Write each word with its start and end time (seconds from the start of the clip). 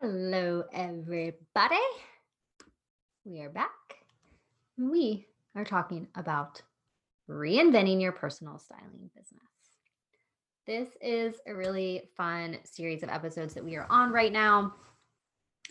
Hello, 0.00 0.62
everybody. 0.72 1.74
We 3.24 3.40
are 3.40 3.48
back. 3.48 3.72
We 4.76 5.26
are 5.56 5.64
talking 5.64 6.06
about 6.14 6.62
reinventing 7.28 8.00
your 8.00 8.12
personal 8.12 8.60
styling 8.60 9.10
business. 9.16 9.42
This 10.68 10.88
is 11.00 11.40
a 11.48 11.52
really 11.52 12.10
fun 12.16 12.58
series 12.62 13.02
of 13.02 13.08
episodes 13.08 13.54
that 13.54 13.64
we 13.64 13.74
are 13.74 13.88
on 13.90 14.12
right 14.12 14.32
now. 14.32 14.72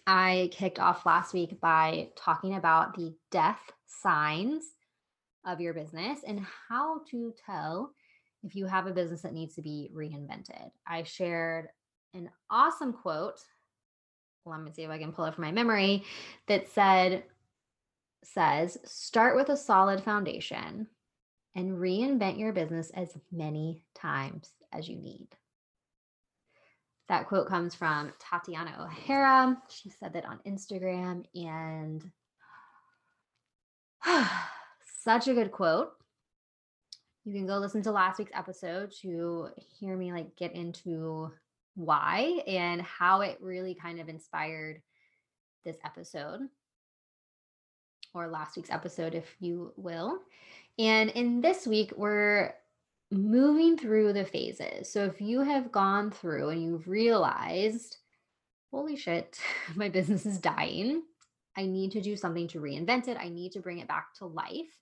I 0.06 0.50
kicked 0.52 0.80
off 0.80 1.06
last 1.06 1.34
week 1.34 1.62
by 1.62 2.10
talking 2.18 2.56
about 2.56 2.98
the 2.98 3.16
death 3.32 3.62
signs 3.86 4.66
of 5.46 5.62
your 5.62 5.74
business 5.74 6.20
and 6.28 6.46
how 6.68 7.00
to 7.12 7.34
tell 7.46 7.94
if 8.44 8.56
you 8.56 8.66
have 8.66 8.88
a 8.88 8.94
business 8.94 9.22
that 9.22 9.34
needs 9.34 9.56
to 9.56 9.62
be 9.62 9.90
reinvented. 9.96 10.70
I 10.86 11.04
shared 11.04 11.70
an 12.14 12.30
awesome 12.50 12.92
quote. 12.92 13.40
Let 14.50 14.62
me 14.62 14.72
see 14.72 14.84
if 14.84 14.90
I 14.90 14.98
can 14.98 15.12
pull 15.12 15.26
it 15.26 15.36
from 15.36 15.44
my 15.44 15.52
memory 15.52 16.04
that 16.48 16.70
said, 16.70 17.24
says, 18.24 18.78
start 18.84 19.36
with 19.36 19.50
a 19.50 19.58
solid 19.58 20.02
foundation 20.02 20.88
and 21.56 21.78
reinvent 21.78 22.40
your 22.40 22.54
business 22.54 22.92
as 22.92 23.18
many 23.32 23.82
times 23.96 24.52
as 24.72 24.88
you 24.88 24.96
need. 24.98 25.28
That 27.10 27.28
quote 27.28 27.48
comes 27.48 27.74
from 27.74 28.12
Tatiana 28.20 28.76
O'Hara. 28.80 29.58
She 29.70 29.90
said 29.90 30.14
that 30.14 30.26
on 30.26 30.40
Instagram 30.46 31.24
and 31.34 32.12
such 35.04 35.28
a 35.28 35.34
good 35.34 35.52
quote. 35.52 35.94
You 37.24 37.34
can 37.34 37.48
go 37.48 37.58
listen 37.58 37.82
to 37.84 37.92
last 37.92 38.20
week's 38.20 38.32
episode 38.34 38.94
to 39.02 39.50
hear 39.80 39.98
me 39.98 40.12
like 40.12 40.36
get 40.36 40.54
into 40.54 41.32
why 41.78 42.42
and 42.48 42.82
how 42.82 43.22
it 43.22 43.38
really 43.40 43.76
kind 43.76 44.00
of 44.00 44.10
inspired 44.10 44.82
this 45.64 45.78
episode 45.86 46.42
or 48.14 48.28
last 48.28 48.58
week's 48.58 48.72
episode, 48.72 49.14
if 49.14 49.36
you 49.40 49.74
will. 49.78 50.20
And 50.80 51.10
in 51.12 51.42
this 51.42 51.68
week, 51.68 51.94
we're 51.96 52.54
moving 53.12 53.78
through 53.78 54.14
the 54.14 54.26
phases. 54.26 54.92
So 54.92 55.06
if 55.06 55.22
you 55.22 55.42
have 55.42 55.72
gone 55.72 56.12
through 56.12 56.50
and 56.50 56.64
you've 56.64 56.88
realized, 56.88 57.98
holy 58.72 58.96
shit, 58.96 59.40
my 59.76 59.90
business 59.90 60.26
is 60.26 60.40
dying, 60.40 61.04
I 61.56 61.66
need 61.66 61.92
to 61.92 62.02
do 62.02 62.16
something 62.16 62.48
to 62.50 62.60
reinvent 62.60 63.08
it, 63.08 63.18
I 63.20 63.30
need 63.30 63.52
to 63.54 63.60
bring 63.60 63.80
it 63.80 63.88
back 63.88 64.14
to 64.16 64.26
life, 64.26 64.82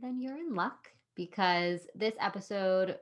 then 0.00 0.20
you're 0.20 0.38
in 0.38 0.54
luck 0.54 0.88
because 1.14 1.80
this 1.94 2.14
episode, 2.20 2.98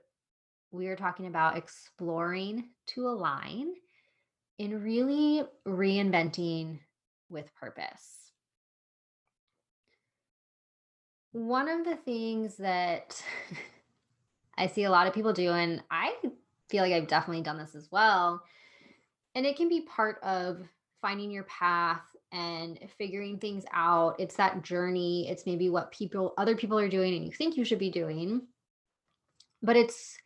we 0.74 0.88
are 0.88 0.96
talking 0.96 1.26
about 1.26 1.56
exploring 1.56 2.64
to 2.88 3.06
align 3.06 3.74
and 4.58 4.82
really 4.82 5.44
reinventing 5.66 6.80
with 7.30 7.54
purpose. 7.54 8.32
One 11.30 11.68
of 11.68 11.84
the 11.84 11.96
things 11.96 12.56
that 12.56 13.22
I 14.58 14.66
see 14.66 14.84
a 14.84 14.90
lot 14.90 15.06
of 15.06 15.14
people 15.14 15.32
do, 15.32 15.50
and 15.50 15.82
I 15.90 16.14
feel 16.68 16.82
like 16.82 16.92
I've 16.92 17.08
definitely 17.08 17.42
done 17.42 17.58
this 17.58 17.74
as 17.74 17.88
well, 17.90 18.42
and 19.34 19.46
it 19.46 19.56
can 19.56 19.68
be 19.68 19.82
part 19.82 20.22
of 20.22 20.60
finding 21.00 21.30
your 21.30 21.44
path 21.44 22.02
and 22.32 22.78
figuring 22.98 23.38
things 23.38 23.64
out. 23.72 24.16
It's 24.18 24.36
that 24.36 24.62
journey. 24.62 25.28
It's 25.28 25.46
maybe 25.46 25.70
what 25.70 25.92
people, 25.92 26.34
other 26.36 26.56
people 26.56 26.78
are 26.78 26.88
doing 26.88 27.14
and 27.14 27.24
you 27.24 27.30
think 27.30 27.56
you 27.56 27.64
should 27.64 27.78
be 27.78 27.90
doing. 27.90 28.42
But 29.62 29.76
it's 29.76 30.18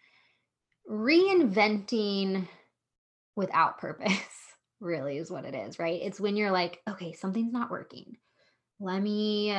reinventing 0.88 2.48
without 3.36 3.78
purpose, 3.78 4.12
really, 4.80 5.18
is 5.18 5.30
what 5.30 5.44
it 5.44 5.54
is, 5.54 5.78
right? 5.78 6.00
It's 6.02 6.20
when 6.20 6.36
you're 6.36 6.50
like, 6.50 6.80
okay, 6.88 7.12
something's 7.12 7.52
not 7.52 7.70
working. 7.70 8.16
Let 8.80 9.00
me, 9.02 9.56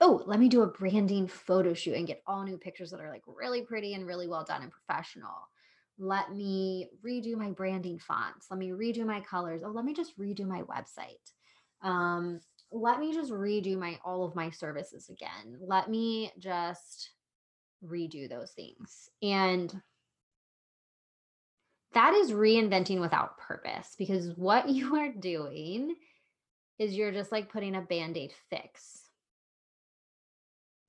oh, 0.00 0.22
let 0.26 0.40
me 0.40 0.48
do 0.48 0.62
a 0.62 0.68
branding 0.68 1.26
photo 1.26 1.74
shoot 1.74 1.94
and 1.94 2.06
get 2.06 2.22
all 2.26 2.44
new 2.44 2.58
pictures 2.58 2.90
that 2.90 3.00
are 3.00 3.10
like 3.10 3.22
really 3.26 3.62
pretty 3.62 3.94
and 3.94 4.06
really 4.06 4.28
well 4.28 4.44
done 4.44 4.62
and 4.62 4.72
professional 4.72 5.48
let 6.02 6.32
me 6.32 6.88
redo 7.04 7.34
my 7.36 7.50
branding 7.50 7.98
fonts 7.98 8.46
let 8.50 8.58
me 8.58 8.70
redo 8.70 9.04
my 9.04 9.20
colors 9.20 9.60
oh 9.62 9.68
let 9.68 9.84
me 9.84 9.92
just 9.92 10.18
redo 10.18 10.46
my 10.46 10.62
website 10.62 11.18
um, 11.82 12.40
let 12.72 13.00
me 13.00 13.12
just 13.12 13.32
redo 13.32 13.76
my 13.78 13.98
all 14.04 14.24
of 14.24 14.34
my 14.34 14.50
services 14.50 15.08
again. 15.08 15.58
Let 15.60 15.90
me 15.90 16.32
just 16.38 17.10
redo 17.84 18.28
those 18.28 18.52
things. 18.52 19.08
And 19.22 19.74
that 21.94 22.14
is 22.14 22.32
reinventing 22.32 23.00
without 23.00 23.38
purpose 23.38 23.94
because 23.98 24.30
what 24.36 24.68
you 24.70 24.96
are 24.96 25.12
doing 25.12 25.94
is 26.78 26.94
you're 26.94 27.12
just 27.12 27.32
like 27.32 27.52
putting 27.52 27.74
a 27.74 27.80
band 27.80 28.16
aid 28.16 28.32
fix. 28.48 29.02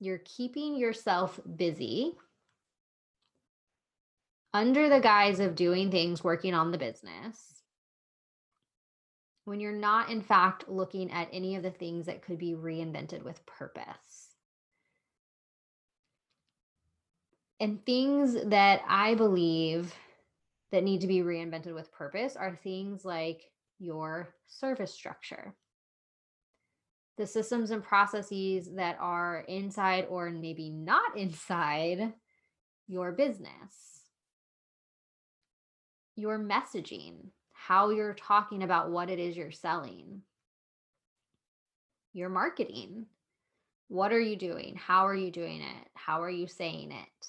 You're 0.00 0.22
keeping 0.24 0.76
yourself 0.76 1.38
busy 1.56 2.12
under 4.54 4.88
the 4.88 5.00
guise 5.00 5.38
of 5.38 5.54
doing 5.54 5.90
things, 5.90 6.24
working 6.24 6.54
on 6.54 6.72
the 6.72 6.78
business 6.78 7.62
when 9.44 9.60
you're 9.60 9.72
not, 9.72 10.10
in 10.10 10.22
fact, 10.22 10.68
looking 10.68 11.10
at 11.10 11.28
any 11.32 11.56
of 11.56 11.62
the 11.62 11.70
things 11.70 12.06
that 12.06 12.22
could 12.22 12.38
be 12.38 12.54
reinvented 12.54 13.22
with 13.24 13.44
purpose. 13.46 14.36
And 17.58 17.84
things 17.84 18.36
that 18.46 18.82
I 18.88 19.14
believe 19.14 19.94
that 20.72 20.84
need 20.84 21.02
to 21.02 21.06
be 21.06 21.20
reinvented 21.20 21.74
with 21.74 21.92
purpose 21.92 22.34
are 22.34 22.58
things 22.62 23.04
like 23.04 23.42
your 23.78 24.34
service 24.46 24.92
structure, 24.92 25.54
the 27.18 27.26
systems 27.26 27.70
and 27.70 27.84
processes 27.84 28.70
that 28.76 28.96
are 28.98 29.44
inside 29.48 30.06
or 30.08 30.30
maybe 30.30 30.70
not 30.70 31.16
inside 31.16 32.12
your 32.88 33.12
business, 33.12 34.00
your 36.16 36.38
messaging, 36.38 37.16
how 37.52 37.90
you're 37.90 38.14
talking 38.14 38.62
about 38.62 38.90
what 38.90 39.10
it 39.10 39.18
is 39.18 39.36
you're 39.36 39.52
selling, 39.52 40.22
your 42.12 42.28
marketing. 42.28 43.06
What 43.88 44.12
are 44.12 44.20
you 44.20 44.36
doing? 44.36 44.74
How 44.76 45.06
are 45.06 45.14
you 45.14 45.30
doing 45.30 45.60
it? 45.60 45.88
How 45.94 46.22
are 46.22 46.30
you 46.30 46.46
saying 46.46 46.92
it? 46.92 47.26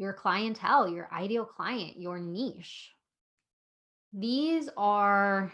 Your 0.00 0.14
clientele, 0.14 0.88
your 0.88 1.10
ideal 1.12 1.44
client, 1.44 2.00
your 2.00 2.18
niche. 2.18 2.94
These 4.14 4.70
are 4.78 5.52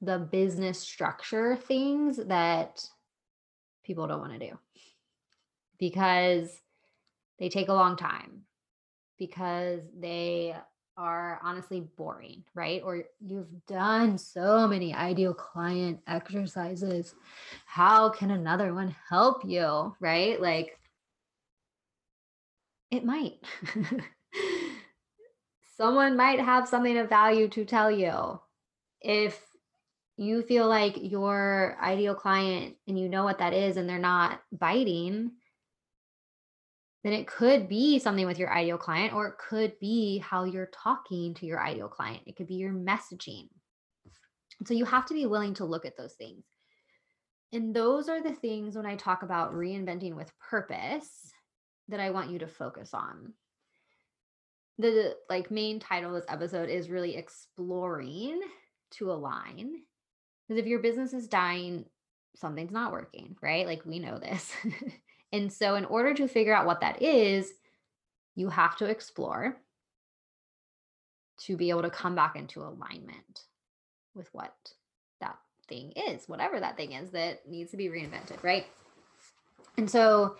the 0.00 0.18
business 0.18 0.80
structure 0.80 1.54
things 1.54 2.16
that 2.16 2.84
people 3.86 4.08
don't 4.08 4.18
want 4.18 4.32
to 4.32 4.50
do 4.50 4.58
because 5.78 6.60
they 7.38 7.48
take 7.48 7.68
a 7.68 7.72
long 7.72 7.96
time, 7.96 8.42
because 9.16 9.82
they 9.96 10.56
are 10.96 11.38
honestly 11.44 11.80
boring, 11.96 12.42
right? 12.52 12.82
Or 12.84 13.04
you've 13.24 13.64
done 13.68 14.18
so 14.18 14.66
many 14.66 14.92
ideal 14.92 15.34
client 15.34 16.00
exercises. 16.08 17.14
How 17.64 18.08
can 18.08 18.32
another 18.32 18.74
one 18.74 18.92
help 19.08 19.44
you, 19.44 19.94
right? 20.00 20.40
Like 20.40 20.80
it 22.94 23.04
might. 23.04 23.38
Someone 25.76 26.16
might 26.16 26.40
have 26.40 26.68
something 26.68 26.96
of 26.98 27.08
value 27.08 27.48
to 27.48 27.64
tell 27.64 27.90
you. 27.90 28.40
If 29.00 29.40
you 30.16 30.42
feel 30.42 30.68
like 30.68 30.94
your 31.00 31.76
ideal 31.82 32.14
client 32.14 32.76
and 32.86 32.98
you 32.98 33.08
know 33.08 33.24
what 33.24 33.38
that 33.38 33.52
is 33.52 33.76
and 33.76 33.88
they're 33.88 33.98
not 33.98 34.40
biting, 34.52 35.32
then 37.02 37.12
it 37.12 37.26
could 37.26 37.68
be 37.68 37.98
something 37.98 38.26
with 38.26 38.38
your 38.38 38.52
ideal 38.52 38.78
client, 38.78 39.12
or 39.12 39.26
it 39.28 39.34
could 39.36 39.78
be 39.78 40.18
how 40.18 40.44
you're 40.44 40.70
talking 40.72 41.34
to 41.34 41.44
your 41.44 41.60
ideal 41.60 41.88
client. 41.88 42.22
It 42.26 42.36
could 42.36 42.46
be 42.46 42.54
your 42.54 42.72
messaging. 42.72 43.48
so 44.64 44.72
you 44.72 44.86
have 44.86 45.04
to 45.06 45.14
be 45.14 45.26
willing 45.26 45.54
to 45.54 45.66
look 45.66 45.84
at 45.84 45.98
those 45.98 46.14
things. 46.14 46.44
And 47.52 47.74
those 47.74 48.08
are 48.08 48.22
the 48.22 48.32
things 48.32 48.74
when 48.74 48.86
I 48.86 48.96
talk 48.96 49.22
about 49.22 49.52
reinventing 49.52 50.14
with 50.14 50.32
purpose 50.38 51.33
that 51.88 52.00
I 52.00 52.10
want 52.10 52.30
you 52.30 52.38
to 52.40 52.46
focus 52.46 52.94
on. 52.94 53.32
The 54.78 55.16
like 55.30 55.50
main 55.50 55.78
title 55.78 56.14
of 56.14 56.20
this 56.20 56.30
episode 56.32 56.68
is 56.68 56.90
really 56.90 57.16
exploring 57.16 58.40
to 58.92 59.12
align. 59.12 59.82
Because 60.48 60.60
if 60.60 60.66
your 60.66 60.80
business 60.80 61.12
is 61.12 61.28
dying, 61.28 61.84
something's 62.36 62.72
not 62.72 62.92
working, 62.92 63.36
right? 63.40 63.66
Like 63.66 63.84
we 63.84 63.98
know 63.98 64.18
this. 64.18 64.52
And 65.34 65.52
so, 65.52 65.74
in 65.74 65.84
order 65.86 66.14
to 66.14 66.28
figure 66.28 66.54
out 66.54 66.64
what 66.64 66.80
that 66.82 67.02
is, 67.02 67.52
you 68.36 68.50
have 68.50 68.76
to 68.76 68.84
explore 68.84 69.56
to 71.40 71.56
be 71.56 71.70
able 71.70 71.82
to 71.82 71.90
come 71.90 72.14
back 72.14 72.36
into 72.36 72.62
alignment 72.62 73.40
with 74.14 74.28
what 74.32 74.54
that 75.20 75.36
thing 75.68 75.92
is, 76.08 76.28
whatever 76.28 76.60
that 76.60 76.76
thing 76.76 76.92
is 76.92 77.10
that 77.10 77.48
needs 77.48 77.72
to 77.72 77.76
be 77.76 77.88
reinvented, 77.88 78.44
right? 78.44 78.66
And 79.76 79.90
so, 79.90 80.36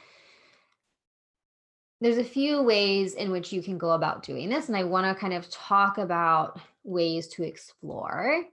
there's 2.05 2.19
a 2.19 2.25
few 2.25 2.61
ways 2.61 3.15
in 3.15 3.31
which 3.31 3.51
you 3.51 3.62
can 3.62 3.79
go 3.79 3.93
about 3.93 4.23
doing 4.23 4.51
this. 4.51 4.69
And 4.69 4.77
I 4.77 4.85
want 4.85 5.06
to 5.06 5.19
kind 5.19 5.33
of 5.33 5.49
talk 5.49 5.97
about 5.97 6.61
ways 6.85 7.29
to 7.29 7.43
explore 7.43 8.45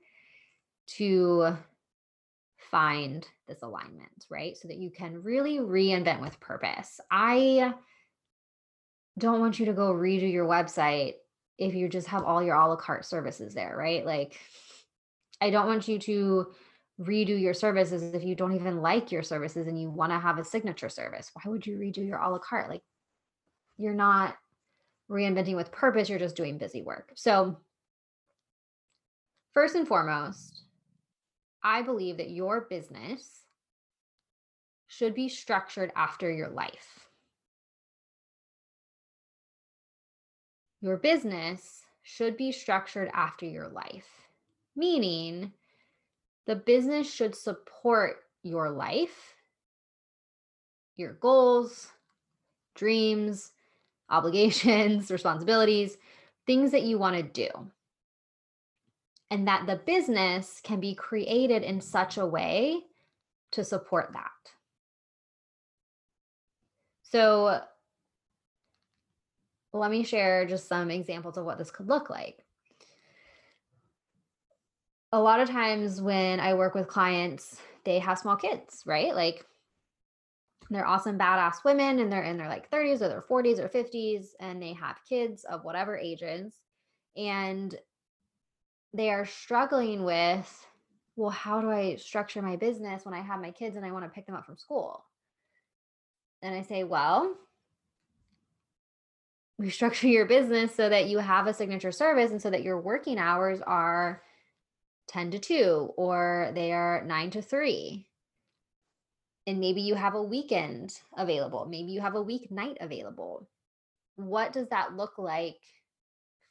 to 0.96 1.58
find 2.72 3.28
this 3.50 3.62
alignment, 3.62 4.26
right? 4.30 4.56
So 4.56 4.70
that 4.70 4.78
you 4.78 4.90
can 4.90 5.22
really 5.22 5.58
reinvent 5.58 6.22
with 6.22 6.40
purpose. 6.40 7.02
I 7.12 7.74
don't 9.18 9.42
want 9.42 9.60
you 9.60 9.66
to 9.66 9.74
go 9.74 9.94
redo 9.94 10.32
your 10.32 10.46
website 10.46 11.16
if 11.58 11.76
you 11.76 11.90
just 11.90 12.08
have 12.08 12.24
all 12.24 12.42
your 12.42 12.56
a 12.56 12.70
la 12.70 12.78
carte 12.78 13.04
services 13.04 13.54
there, 13.54 13.76
right? 13.76 14.06
Like, 14.06 14.40
I 15.42 15.50
don't 15.50 15.68
want 15.68 15.90
you 15.90 16.00
to 16.00 16.54
redo 17.02 17.38
your 17.38 17.54
services 17.54 18.14
if 18.14 18.24
you 18.24 18.34
don't 18.34 18.56
even 18.56 18.82
like 18.82 19.12
your 19.12 19.24
services 19.24 19.68
and 19.68 19.78
you 19.78 19.90
want 19.90 20.14
to 20.14 20.20
have 20.20 20.40
a 20.40 20.46
signature 20.46 20.88
service. 20.88 21.32
Why 21.34 21.52
would 21.52 21.68
you 21.68 21.78
redo 21.78 22.08
your 22.08 22.20
a 22.20 22.30
la 22.30 22.38
carte? 22.38 22.70
Like, 22.70 22.84
you're 23.82 23.94
not 23.94 24.36
reinventing 25.10 25.56
with 25.56 25.72
purpose, 25.72 26.10
you're 26.10 26.20
just 26.20 26.36
doing 26.36 26.58
busy 26.58 26.82
work. 26.82 27.12
So, 27.16 27.58
first 29.54 29.76
and 29.76 29.88
foremost, 29.88 30.64
I 31.64 31.82
believe 31.82 32.18
that 32.18 32.30
your 32.30 32.62
business 32.70 33.42
should 34.88 35.14
be 35.14 35.30
structured 35.30 35.92
after 35.96 36.30
your 36.32 36.50
life. 36.50 37.08
Your 40.82 40.98
business 40.98 41.84
should 42.04 42.38
be 42.38 42.52
structured 42.52 43.10
after 43.14 43.46
your 43.46 43.68
life, 43.68 44.10
meaning 44.76 45.54
the 46.48 46.56
business 46.56 47.12
should 47.12 47.36
support 47.36 48.18
your 48.44 48.72
life, 48.72 49.36
your 50.96 51.14
goals, 51.14 51.90
dreams, 52.76 53.52
obligations, 54.12 55.10
responsibilities, 55.12 55.98
things 56.46 56.72
that 56.72 56.84
you 56.84 57.00
want 57.00 57.16
to 57.16 57.24
do. 57.24 57.50
And 59.32 59.48
that 59.48 59.66
the 59.66 59.78
business 59.78 60.60
can 60.64 60.80
be 60.80 60.94
created 60.94 61.64
in 61.64 61.80
such 61.80 62.18
a 62.18 62.26
way 62.26 62.82
to 63.52 63.64
support 63.64 64.12
that. 64.14 64.30
So, 67.04 67.62
let 69.74 69.92
me 69.92 70.04
share 70.04 70.46
just 70.46 70.68
some 70.68 70.92
examples 70.92 71.38
of 71.38 71.46
what 71.46 71.58
this 71.58 71.72
could 71.72 71.88
look 71.88 72.10
like. 72.10 72.44
A 75.14 75.20
lot 75.20 75.40
of 75.40 75.50
times 75.50 76.02
when 76.02 76.40
I 76.40 76.54
work 76.54 76.74
with 76.74 76.88
clients, 76.88 77.60
they 77.86 78.00
have 78.00 78.20
small 78.20 78.36
kids, 78.36 78.84
right? 78.86 79.16
Like 79.16 79.46
they're 80.72 80.88
awesome 80.88 81.20
badass 81.20 81.66
women 81.66 82.00
and 82.00 82.12
they're 82.12 82.24
in 82.24 82.38
their 82.38 82.48
like 82.48 82.72
30s 82.72 83.02
or 83.02 83.10
their 83.10 83.22
40s 83.22 83.60
or 83.60 83.68
50s 83.68 84.28
and 84.40 84.62
they 84.62 84.74
have 84.74 84.98
kids 85.08 85.44
of 85.44 85.66
whatever 85.66 85.98
ages. 85.98 86.54
And 87.18 87.78
they 88.94 89.10
are 89.10 89.26
struggling 89.26 90.04
with 90.04 90.68
well 91.16 91.30
how 91.30 91.62
do 91.62 91.70
i 91.70 91.96
structure 91.96 92.42
my 92.42 92.56
business 92.56 93.06
when 93.06 93.14
i 93.14 93.22
have 93.22 93.42
my 93.42 93.52
kids 93.52 93.76
and 93.76 93.86
i 93.86 93.92
want 93.92 94.04
to 94.04 94.10
pick 94.10 94.26
them 94.26 94.36
up 94.36 94.46
from 94.46 94.58
school? 94.58 95.06
And 96.42 96.56
i 96.56 96.62
say 96.62 96.84
well 96.84 97.36
restructure 99.62 100.12
your 100.12 100.26
business 100.26 100.74
so 100.74 100.90
that 100.90 101.08
you 101.08 101.20
have 101.20 101.48
a 101.48 101.54
signature 101.54 101.92
service 101.92 102.32
and 102.32 102.42
so 102.42 102.50
that 102.50 102.64
your 102.64 102.80
working 102.80 103.20
hours 103.20 103.62
are 103.62 104.24
10 105.08 105.32
to 105.32 105.40
2 105.40 105.94
or 105.98 106.52
they 106.56 106.72
are 106.72 107.04
9 107.06 107.32
to 107.32 107.42
3 107.42 108.08
and 109.48 109.60
maybe 109.60 109.82
you 109.82 109.96
have 109.96 110.16
a 110.16 110.22
weekend 110.22 111.00
available 111.18 111.66
maybe 111.66 111.92
you 111.92 112.02
have 112.02 112.16
a 112.16 112.24
weeknight 112.24 112.78
available. 112.82 113.48
What 114.16 114.54
does 114.54 114.68
that 114.70 114.96
look 114.96 115.18
like 115.18 115.60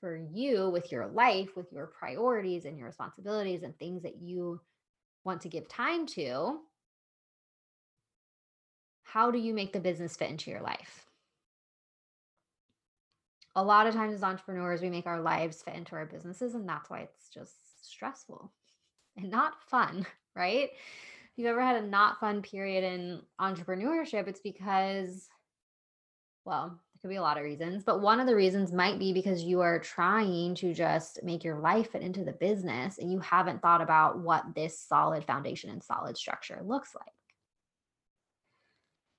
for 0.00 0.16
you 0.32 0.70
with 0.70 0.90
your 0.90 1.06
life 1.06 1.56
with 1.56 1.72
your 1.72 1.86
priorities 1.86 2.64
and 2.64 2.78
your 2.78 2.86
responsibilities 2.86 3.62
and 3.62 3.78
things 3.78 4.02
that 4.02 4.20
you 4.20 4.60
want 5.24 5.42
to 5.42 5.48
give 5.48 5.68
time 5.68 6.06
to? 6.06 6.58
How 9.04 9.30
do 9.30 9.38
you 9.38 9.52
make 9.52 9.72
the 9.72 9.80
business 9.80 10.16
fit 10.16 10.30
into 10.30 10.50
your 10.50 10.62
life? 10.62 11.06
A 13.56 13.62
lot 13.62 13.86
of 13.86 13.94
times 13.94 14.14
as 14.14 14.22
entrepreneurs 14.22 14.80
we 14.80 14.90
make 14.90 15.06
our 15.06 15.20
lives 15.20 15.62
fit 15.62 15.74
into 15.74 15.96
our 15.96 16.06
businesses 16.06 16.54
and 16.54 16.68
that's 16.68 16.88
why 16.88 17.00
it's 17.00 17.28
just 17.28 17.84
stressful 17.84 18.52
and 19.16 19.30
not 19.30 19.62
fun 19.68 20.06
right 20.36 20.70
you've 21.36 21.48
ever 21.48 21.62
had 21.62 21.82
a 21.82 21.86
not 21.86 22.20
fun 22.20 22.42
period 22.42 22.84
in 22.84 23.22
entrepreneurship, 23.40 24.28
it's 24.28 24.40
because, 24.40 25.28
well, 26.44 26.68
there 26.68 27.00
could 27.00 27.14
be 27.14 27.16
a 27.16 27.22
lot 27.22 27.38
of 27.38 27.44
reasons, 27.44 27.82
but 27.82 28.00
one 28.00 28.20
of 28.20 28.26
the 28.26 28.36
reasons 28.36 28.72
might 28.72 28.98
be 28.98 29.12
because 29.12 29.42
you 29.42 29.60
are 29.60 29.78
trying 29.78 30.54
to 30.56 30.74
just 30.74 31.22
make 31.22 31.44
your 31.44 31.58
life 31.58 31.92
fit 31.92 32.02
into 32.02 32.24
the 32.24 32.32
business 32.32 32.98
and 32.98 33.10
you 33.10 33.18
haven't 33.20 33.62
thought 33.62 33.80
about 33.80 34.18
what 34.18 34.54
this 34.54 34.78
solid 34.78 35.24
foundation 35.24 35.70
and 35.70 35.82
solid 35.82 36.16
structure 36.16 36.60
looks 36.64 36.94
like. 36.94 37.12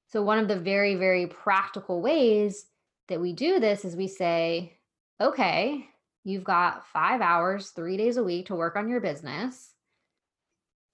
So, 0.10 0.22
one 0.22 0.40
of 0.40 0.48
the 0.48 0.60
very, 0.60 0.96
very 0.96 1.26
practical 1.28 2.02
ways 2.02 2.66
that 3.08 3.22
we 3.22 3.34
do 3.34 3.60
this 3.60 3.86
is 3.86 3.96
we 3.96 4.08
say, 4.08 4.78
okay, 5.22 5.88
you've 6.24 6.44
got 6.44 6.86
five 6.88 7.22
hours, 7.22 7.70
three 7.70 7.98
days 7.98 8.18
a 8.18 8.24
week 8.24 8.48
to 8.48 8.56
work 8.56 8.76
on 8.76 8.90
your 8.90 9.00
business 9.00 9.74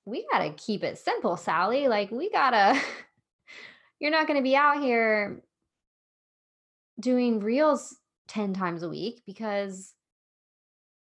we 0.08 0.26
got 0.32 0.40
to 0.40 0.52
keep 0.52 0.86
it 0.86 0.98
simple, 0.98 1.36
Sally. 1.36 1.90
Like, 1.90 2.12
we 2.12 2.30
got 2.32 2.52
to, 2.52 2.82
you're 4.00 4.12
not 4.12 4.26
going 4.26 4.40
to 4.40 4.44
be 4.44 4.56
out 4.56 4.82
here 4.82 5.44
doing 6.98 7.42
reels 7.42 7.98
10 8.30 8.54
times 8.54 8.84
a 8.84 8.90
week 8.90 9.22
because 9.26 9.94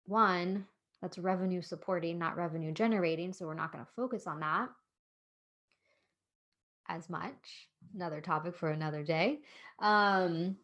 one, 0.05 0.67
that's 1.01 1.17
revenue 1.17 1.63
supporting, 1.63 2.19
not 2.19 2.37
revenue 2.37 2.73
generating. 2.73 3.33
So 3.33 3.47
we're 3.47 3.55
not 3.55 3.73
going 3.73 3.83
to 3.83 3.91
focus 3.97 4.27
on 4.27 4.41
that 4.41 4.69
as 6.87 7.09
much. 7.09 7.69
Another 7.95 8.21
topic 8.21 8.55
for 8.55 8.69
another 8.69 9.03
day. 9.03 9.39
Um, 9.79 10.57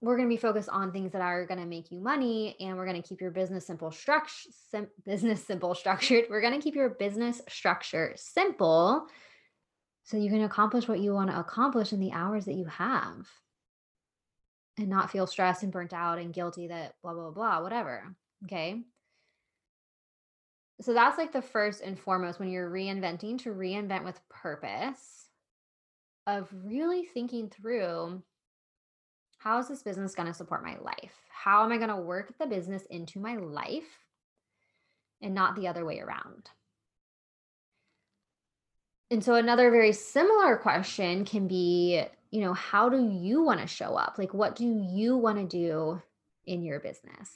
we're 0.00 0.16
going 0.16 0.28
to 0.28 0.34
be 0.34 0.40
focused 0.40 0.68
on 0.68 0.92
things 0.92 1.12
that 1.12 1.22
are 1.22 1.46
going 1.46 1.60
to 1.60 1.66
make 1.66 1.90
you 1.90 2.00
money 2.00 2.54
and 2.60 2.76
we're 2.76 2.86
going 2.86 3.00
to 3.00 3.08
keep 3.08 3.20
your 3.20 3.30
business 3.30 3.66
simple 3.66 3.90
structure 3.90 4.50
sim- 4.70 4.88
business 5.04 5.44
simple 5.44 5.74
structured. 5.74 6.24
We're 6.28 6.42
going 6.42 6.54
to 6.54 6.62
keep 6.62 6.74
your 6.74 6.90
business 6.90 7.40
structure 7.48 8.12
simple 8.16 9.06
so 10.04 10.16
you 10.16 10.30
can 10.30 10.44
accomplish 10.44 10.86
what 10.86 11.00
you 11.00 11.12
want 11.12 11.30
to 11.30 11.40
accomplish 11.40 11.92
in 11.92 12.00
the 12.00 12.12
hours 12.12 12.44
that 12.44 12.54
you 12.54 12.66
have. 12.66 13.26
And 14.78 14.88
not 14.88 15.10
feel 15.10 15.26
stressed 15.26 15.62
and 15.62 15.72
burnt 15.72 15.94
out 15.94 16.18
and 16.18 16.34
guilty 16.34 16.68
that 16.68 16.96
blah 17.02 17.14
blah 17.14 17.30
blah 17.30 17.62
whatever 17.62 18.14
okay? 18.44 18.82
So 20.80 20.92
that's 20.92 21.18
like 21.18 21.32
the 21.32 21.42
first 21.42 21.80
and 21.80 21.98
foremost 21.98 22.38
when 22.38 22.50
you're 22.50 22.70
reinventing 22.70 23.38
to 23.42 23.54
reinvent 23.54 24.04
with 24.04 24.20
purpose 24.28 25.28
of 26.26 26.48
really 26.52 27.04
thinking 27.04 27.48
through 27.48 28.22
how 29.38 29.58
is 29.58 29.68
this 29.68 29.82
business 29.82 30.14
going 30.14 30.28
to 30.28 30.34
support 30.34 30.64
my 30.64 30.76
life? 30.78 31.12
How 31.28 31.64
am 31.64 31.72
I 31.72 31.76
going 31.76 31.90
to 31.90 31.96
work 31.96 32.34
the 32.38 32.46
business 32.46 32.82
into 32.90 33.18
my 33.18 33.36
life 33.36 33.84
and 35.22 35.34
not 35.34 35.56
the 35.56 35.68
other 35.68 35.84
way 35.84 36.00
around? 36.00 36.50
And 39.10 39.22
so, 39.22 39.34
another 39.34 39.70
very 39.70 39.92
similar 39.92 40.56
question 40.56 41.24
can 41.24 41.46
be, 41.46 42.02
you 42.30 42.40
know, 42.40 42.54
how 42.54 42.88
do 42.88 43.08
you 43.08 43.42
want 43.42 43.60
to 43.60 43.66
show 43.66 43.94
up? 43.94 44.16
Like, 44.18 44.34
what 44.34 44.56
do 44.56 44.64
you 44.64 45.16
want 45.16 45.38
to 45.38 45.44
do 45.44 46.02
in 46.44 46.64
your 46.64 46.80
business? 46.80 47.30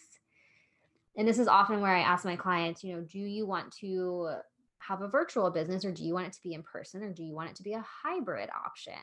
And 1.17 1.29
this 1.29 1.39
is 1.39 1.49
often 1.49 1.81
where 1.81 1.95
I 1.95 2.01
ask 2.01 2.25
my 2.25 2.37
clients, 2.37 2.83
you 2.83 2.95
know, 2.95 3.03
do 3.03 3.19
you 3.19 3.47
want 3.47 3.73
to 3.79 4.31
have 4.79 5.03
a 5.03 5.09
virtual 5.09 5.51
business 5.51 5.85
or 5.85 5.93
do 5.93 6.05
you 6.05 6.15
want 6.15 6.27
it 6.27 6.33
to 6.33 6.43
be 6.43 6.55
in 6.55 6.63
person 6.63 7.03
or 7.03 7.13
do 7.13 7.23
you 7.23 7.35
want 7.35 7.51
it 7.51 7.57
to 7.57 7.63
be 7.63 7.75
a 7.75 7.85
hybrid 8.03 8.49
option? 8.51 8.95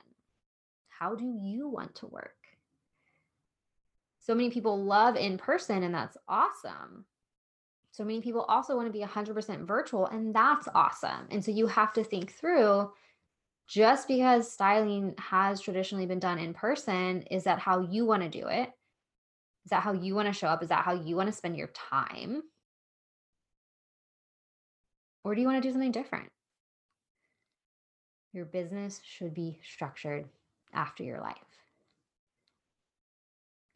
How 0.89 1.15
do 1.15 1.25
you 1.25 1.69
want 1.69 1.95
to 1.95 2.07
work? 2.07 2.36
So 4.27 4.35
many 4.35 4.49
people 4.49 4.83
love 4.83 5.15
in 5.15 5.37
person, 5.37 5.83
and 5.83 5.95
that's 5.95 6.17
awesome. 6.27 7.05
So 7.93 8.03
many 8.03 8.19
people 8.19 8.41
also 8.41 8.75
want 8.75 8.85
to 8.87 8.91
be 8.91 8.99
100% 8.99 9.65
virtual, 9.65 10.05
and 10.07 10.35
that's 10.35 10.67
awesome. 10.75 11.29
And 11.31 11.41
so 11.41 11.51
you 11.51 11.65
have 11.67 11.93
to 11.93 12.03
think 12.03 12.33
through 12.33 12.91
just 13.69 14.05
because 14.05 14.51
styling 14.51 15.15
has 15.17 15.61
traditionally 15.61 16.07
been 16.07 16.19
done 16.19 16.39
in 16.39 16.53
person, 16.53 17.21
is 17.31 17.45
that 17.45 17.59
how 17.59 17.79
you 17.79 18.05
want 18.05 18.21
to 18.21 18.27
do 18.27 18.47
it? 18.47 18.69
Is 19.63 19.69
that 19.69 19.81
how 19.81 19.93
you 19.93 20.13
want 20.13 20.27
to 20.27 20.33
show 20.33 20.47
up? 20.47 20.61
Is 20.61 20.69
that 20.69 20.83
how 20.83 20.95
you 20.95 21.15
want 21.15 21.27
to 21.27 21.33
spend 21.33 21.55
your 21.55 21.67
time? 21.69 22.41
Or 25.23 25.35
do 25.35 25.39
you 25.39 25.47
want 25.47 25.63
to 25.63 25.65
do 25.65 25.71
something 25.71 25.93
different? 25.93 26.27
Your 28.33 28.43
business 28.43 28.99
should 29.05 29.33
be 29.33 29.61
structured 29.63 30.25
after 30.73 31.05
your 31.05 31.21
life. 31.21 31.46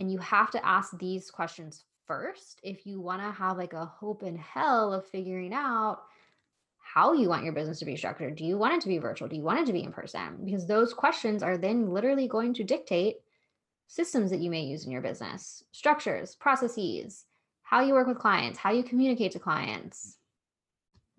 And 0.01 0.11
you 0.11 0.17
have 0.17 0.49
to 0.49 0.65
ask 0.65 0.97
these 0.97 1.29
questions 1.29 1.83
first 2.07 2.59
if 2.63 2.87
you 2.87 2.99
want 2.99 3.21
to 3.21 3.31
have 3.31 3.55
like 3.55 3.73
a 3.73 3.85
hope 3.85 4.23
in 4.23 4.35
hell 4.35 4.95
of 4.95 5.05
figuring 5.05 5.53
out 5.53 5.99
how 6.79 7.13
you 7.13 7.29
want 7.29 7.43
your 7.43 7.53
business 7.53 7.77
to 7.79 7.85
be 7.85 7.95
structured. 7.95 8.35
Do 8.35 8.43
you 8.43 8.57
want 8.57 8.73
it 8.73 8.81
to 8.81 8.87
be 8.87 8.97
virtual? 8.97 9.27
Do 9.27 9.35
you 9.35 9.43
want 9.43 9.59
it 9.59 9.67
to 9.67 9.73
be 9.73 9.83
in 9.83 9.91
person? 9.91 10.39
Because 10.43 10.65
those 10.65 10.91
questions 10.91 11.43
are 11.43 11.55
then 11.55 11.91
literally 11.91 12.27
going 12.27 12.55
to 12.55 12.63
dictate 12.63 13.17
systems 13.85 14.31
that 14.31 14.39
you 14.39 14.49
may 14.49 14.63
use 14.63 14.85
in 14.85 14.91
your 14.91 15.01
business, 15.01 15.63
structures, 15.71 16.33
processes, 16.33 17.25
how 17.61 17.81
you 17.81 17.93
work 17.93 18.07
with 18.07 18.17
clients, 18.17 18.57
how 18.57 18.71
you 18.71 18.81
communicate 18.81 19.33
to 19.33 19.39
clients, 19.39 20.17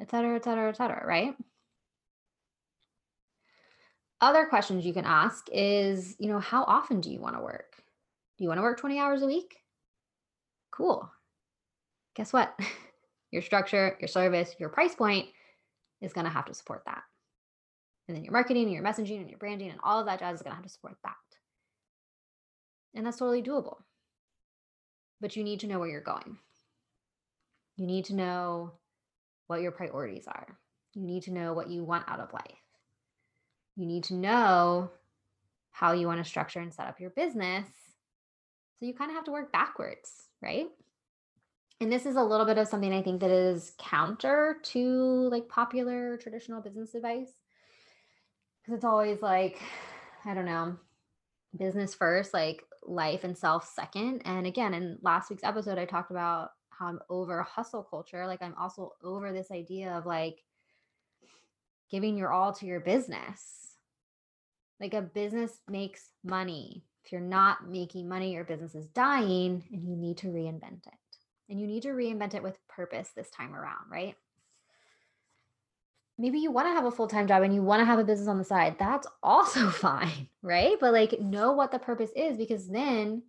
et 0.00 0.10
cetera, 0.10 0.34
et 0.34 0.42
cetera, 0.42 0.68
et 0.70 0.76
cetera, 0.76 1.06
right? 1.06 1.36
Other 4.20 4.44
questions 4.46 4.84
you 4.84 4.92
can 4.92 5.04
ask 5.04 5.46
is, 5.52 6.16
you 6.18 6.26
know, 6.26 6.40
how 6.40 6.64
often 6.64 7.00
do 7.00 7.12
you 7.12 7.20
want 7.20 7.36
to 7.36 7.42
work? 7.42 7.71
Do 8.38 8.44
you 8.44 8.48
want 8.48 8.58
to 8.58 8.62
work 8.62 8.78
20 8.78 8.98
hours 8.98 9.22
a 9.22 9.26
week? 9.26 9.56
Cool. 10.70 11.10
Guess 12.14 12.32
what? 12.32 12.58
Your 13.30 13.40
structure, 13.40 13.96
your 13.98 14.08
service, 14.08 14.54
your 14.60 14.68
price 14.68 14.94
point 14.94 15.26
is 16.02 16.12
going 16.12 16.26
to 16.26 16.30
have 16.30 16.44
to 16.44 16.54
support 16.54 16.82
that. 16.84 17.02
And 18.06 18.14
then 18.14 18.24
your 18.24 18.32
marketing 18.34 18.64
and 18.64 18.74
your 18.74 18.82
messaging 18.84 19.20
and 19.20 19.30
your 19.30 19.38
branding 19.38 19.70
and 19.70 19.80
all 19.82 19.98
of 19.98 20.04
that 20.04 20.18
jazz 20.18 20.34
is 20.34 20.42
going 20.42 20.50
to 20.50 20.56
have 20.56 20.66
to 20.66 20.70
support 20.70 20.96
that. 21.02 21.14
And 22.94 23.06
that's 23.06 23.16
totally 23.16 23.42
doable. 23.42 23.76
But 25.18 25.34
you 25.34 25.44
need 25.44 25.60
to 25.60 25.66
know 25.66 25.78
where 25.78 25.88
you're 25.88 26.02
going. 26.02 26.36
You 27.76 27.86
need 27.86 28.04
to 28.06 28.14
know 28.14 28.72
what 29.46 29.62
your 29.62 29.72
priorities 29.72 30.26
are. 30.26 30.58
You 30.94 31.02
need 31.02 31.22
to 31.22 31.32
know 31.32 31.54
what 31.54 31.70
you 31.70 31.84
want 31.84 32.08
out 32.08 32.20
of 32.20 32.34
life. 32.34 32.44
You 33.76 33.86
need 33.86 34.04
to 34.04 34.14
know 34.14 34.90
how 35.70 35.92
you 35.92 36.06
want 36.06 36.22
to 36.22 36.28
structure 36.28 36.60
and 36.60 36.72
set 36.72 36.86
up 36.86 37.00
your 37.00 37.10
business. 37.10 37.66
So 38.82 38.86
you 38.86 38.94
kind 38.94 39.12
of 39.12 39.14
have 39.14 39.26
to 39.26 39.30
work 39.30 39.52
backwards, 39.52 40.24
right? 40.40 40.66
And 41.80 41.92
this 41.92 42.04
is 42.04 42.16
a 42.16 42.22
little 42.24 42.44
bit 42.44 42.58
of 42.58 42.66
something 42.66 42.92
I 42.92 43.00
think 43.00 43.20
that 43.20 43.30
is 43.30 43.74
counter 43.78 44.56
to 44.60 45.28
like 45.30 45.48
popular 45.48 46.16
traditional 46.16 46.60
business 46.60 46.96
advice. 46.96 47.30
Because 48.58 48.78
it's 48.78 48.84
always 48.84 49.22
like, 49.22 49.62
I 50.24 50.34
don't 50.34 50.46
know, 50.46 50.76
business 51.56 51.94
first, 51.94 52.34
like 52.34 52.64
life 52.84 53.22
and 53.22 53.38
self 53.38 53.72
second. 53.72 54.22
And 54.24 54.48
again, 54.48 54.74
in 54.74 54.98
last 55.00 55.30
week's 55.30 55.44
episode, 55.44 55.78
I 55.78 55.84
talked 55.84 56.10
about 56.10 56.50
how 56.70 56.88
I'm 56.88 56.98
over 57.08 57.40
hustle 57.44 57.84
culture. 57.84 58.26
Like 58.26 58.42
I'm 58.42 58.56
also 58.58 58.94
over 59.04 59.32
this 59.32 59.52
idea 59.52 59.92
of 59.92 60.06
like 60.06 60.42
giving 61.88 62.16
your 62.16 62.32
all 62.32 62.52
to 62.54 62.66
your 62.66 62.80
business. 62.80 63.76
Like 64.80 64.92
a 64.92 65.02
business 65.02 65.60
makes 65.68 66.08
money. 66.24 66.82
If 67.04 67.12
you're 67.12 67.20
not 67.20 67.68
making 67.68 68.08
money, 68.08 68.32
your 68.32 68.44
business 68.44 68.74
is 68.74 68.86
dying 68.86 69.64
and 69.72 69.88
you 69.88 69.96
need 69.96 70.18
to 70.18 70.28
reinvent 70.28 70.86
it. 70.86 70.94
And 71.48 71.60
you 71.60 71.66
need 71.66 71.82
to 71.82 71.88
reinvent 71.88 72.34
it 72.34 72.42
with 72.42 72.56
purpose 72.68 73.10
this 73.14 73.30
time 73.30 73.54
around, 73.54 73.90
right? 73.90 74.16
maybe 76.18 76.38
you 76.38 76.50
want 76.50 76.68
to 76.68 76.72
have 76.72 76.84
a 76.84 76.90
full-time 76.90 77.26
job 77.26 77.42
and 77.42 77.54
you 77.54 77.62
want 77.62 77.80
to 77.80 77.84
have 77.84 77.98
a 77.98 78.04
business 78.04 78.28
on 78.28 78.38
the 78.38 78.44
side 78.44 78.76
that's 78.78 79.06
also 79.22 79.68
fine 79.68 80.28
right 80.42 80.76
but 80.80 80.92
like 80.92 81.20
know 81.20 81.52
what 81.52 81.72
the 81.72 81.78
purpose 81.78 82.10
is 82.16 82.36
because 82.36 82.68
then 82.68 83.22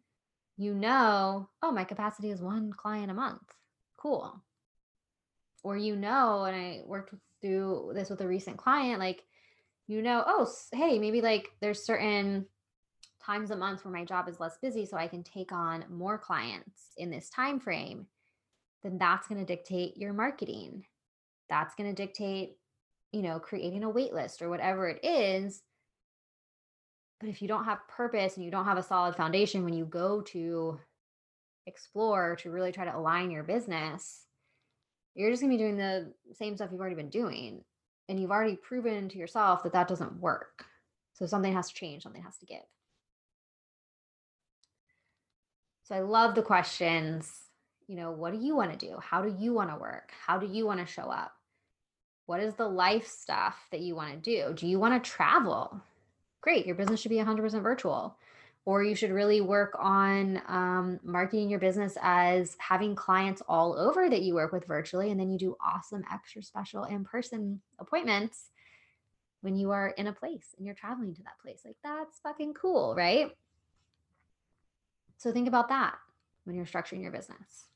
you 0.58 0.74
know 0.74 1.50
oh 1.62 1.72
my 1.72 1.84
capacity 1.84 2.30
is 2.30 2.42
one 2.42 2.72
client 2.72 3.12
a 3.12 3.14
month 3.14 3.42
cool 3.98 4.42
or 5.64 5.78
you 5.78 5.96
know 5.96 6.44
and 6.44 6.56
i 6.56 6.82
worked 6.86 7.14
through 7.42 7.92
this 7.96 8.10
with 8.10 8.22
a 8.22 8.28
recent 8.28 8.58
client 8.58 9.00
like 9.00 9.24
you 9.88 10.02
know 10.02 10.24
oh 10.26 10.50
hey 10.72 11.00
maybe 11.00 11.22
like 11.22 11.50
there's 11.62 11.84
certain 11.84 12.46
times 13.26 13.52
a 13.52 13.56
month 13.56 13.84
where 13.84 13.94
my 13.94 14.04
job 14.04 14.28
is 14.28 14.40
less 14.40 14.58
busy 14.62 14.86
so 14.86 14.98
i 14.98 15.08
can 15.08 15.24
take 15.24 15.52
on 15.52 15.86
more 15.90 16.18
clients 16.18 16.94
in 16.98 17.10
this 17.10 17.30
time 17.30 17.60
frame 17.60 18.08
then 18.84 18.98
that's 18.98 19.28
going 19.28 19.40
to 19.40 19.46
dictate 19.46 19.98
your 19.98 20.14
marketing 20.14 20.84
that's 21.50 21.76
going 21.76 21.94
to 21.94 21.96
dictate 21.96 22.58
you 23.14 23.22
know, 23.22 23.40
creating 23.40 23.84
a 23.84 23.90
wait 23.90 24.12
list 24.12 24.42
or 24.42 24.50
whatever 24.50 24.90
it 24.90 25.00
is. 25.04 25.62
But 27.20 27.30
if 27.30 27.42
you 27.42 27.48
don't 27.48 27.64
have 27.64 27.88
purpose 27.88 28.36
and 28.36 28.44
you 28.44 28.52
don't 28.52 28.66
have 28.66 28.78
a 28.78 28.84
solid 28.84 29.16
foundation 29.16 29.64
when 29.64 29.74
you 29.74 29.86
go 29.86 30.22
to 30.22 30.80
explore 31.68 32.36
to 32.38 32.52
really 32.52 32.74
try 32.74 32.84
to 32.84 32.98
align 32.98 33.32
your 33.32 33.44
business, 33.44 34.26
you're 35.16 35.30
just 35.30 35.42
going 35.42 35.52
to 35.52 35.58
be 35.58 35.64
doing 35.64 35.78
the 35.78 36.12
same 36.34 36.56
stuff 36.56 36.70
you've 36.72 36.82
already 36.82 36.96
been 36.96 37.10
doing. 37.10 37.64
And 38.10 38.20
you've 38.20 38.32
already 38.32 38.58
proven 38.58 39.08
to 39.10 39.18
yourself 39.18 39.64
that 39.64 39.74
that 39.74 39.88
doesn't 39.88 40.20
work. 40.20 40.66
So 41.14 41.26
something 41.28 41.54
has 41.54 41.70
to 41.70 41.76
change, 41.76 42.04
something 42.04 42.24
has 42.24 42.38
to 42.40 42.46
give. 42.48 42.66
I 45.94 46.00
love 46.00 46.34
the 46.34 46.42
questions. 46.42 47.32
You 47.86 47.96
know, 47.98 48.10
what 48.10 48.34
do 48.34 48.44
you 48.44 48.56
want 48.56 48.72
to 48.72 48.88
do? 48.88 48.98
How 49.00 49.22
do 49.22 49.36
you 49.38 49.54
want 49.54 49.70
to 49.70 49.76
work? 49.76 50.12
How 50.26 50.40
do 50.40 50.48
you 50.48 50.66
want 50.66 50.80
to 50.80 50.92
show 50.92 51.04
up? 51.04 51.34
What 52.26 52.40
is 52.40 52.56
the 52.56 52.68
life 52.68 53.08
stuff 53.08 53.56
that 53.72 53.82
you 53.82 53.96
want 53.96 54.12
to 54.12 54.18
do? 54.18 54.54
Do 54.56 54.66
you 54.66 54.80
want 54.80 55.04
to 55.04 55.10
travel? 55.10 55.80
Great, 56.42 56.66
your 56.66 56.76
business 56.76 57.00
should 57.00 57.10
be 57.10 57.18
100% 57.18 57.62
virtual. 57.62 58.18
Or 58.66 58.82
you 58.82 58.96
should 58.96 59.12
really 59.12 59.40
work 59.42 59.76
on 59.78 60.42
um, 60.48 61.00
marketing 61.04 61.50
your 61.50 61.60
business 61.60 61.96
as 62.02 62.56
having 62.58 62.96
clients 62.96 63.44
all 63.48 63.78
over 63.78 64.10
that 64.10 64.24
you 64.24 64.34
work 64.34 64.52
with 64.52 64.66
virtually. 64.66 65.12
And 65.12 65.20
then 65.20 65.30
you 65.30 65.38
do 65.38 65.58
awesome, 65.64 66.04
extra 66.12 66.42
special 66.42 66.86
in 66.86 67.04
person 67.04 67.62
appointments 67.78 68.50
when 69.42 69.58
you 69.58 69.70
are 69.72 69.90
in 69.90 70.08
a 70.08 70.14
place 70.14 70.56
and 70.58 70.66
you're 70.66 70.74
traveling 70.74 71.14
to 71.14 71.24
that 71.24 71.40
place. 71.44 71.62
Like, 71.64 71.76
that's 71.84 72.20
fucking 72.22 72.56
cool, 72.56 72.96
right? 72.96 73.32
So 75.24 75.32
think 75.32 75.48
about 75.48 75.70
that 75.70 75.96
when 76.44 76.54
you're 76.54 76.66
structuring 76.66 77.02
your 77.02 77.14
business. 77.14 77.70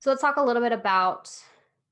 So 0.00 0.08
let's 0.08 0.22
talk 0.22 0.38
a 0.38 0.42
little 0.42 0.62
bit 0.62 0.72
about 0.72 1.30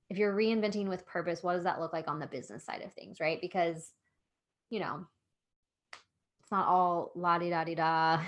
if 0.09 0.17
you're 0.17 0.35
reinventing 0.35 0.89
with 0.89 1.05
purpose, 1.05 1.43
what 1.43 1.53
does 1.53 1.65
that 1.65 1.79
look 1.79 1.93
like 1.93 2.09
on 2.09 2.21
the 2.21 2.27
business 2.27 2.65
side 2.65 2.81
of 2.81 2.91
things, 2.95 3.21
right? 3.21 3.39
Because, 3.39 3.93
you 4.71 4.81
know, 4.81 5.05
it's 6.41 6.51
not 6.51 6.69
all 6.69 7.13
la 7.15 7.37
di 7.37 7.51
da 7.51 7.65
di 7.65 7.75
da 7.75 8.23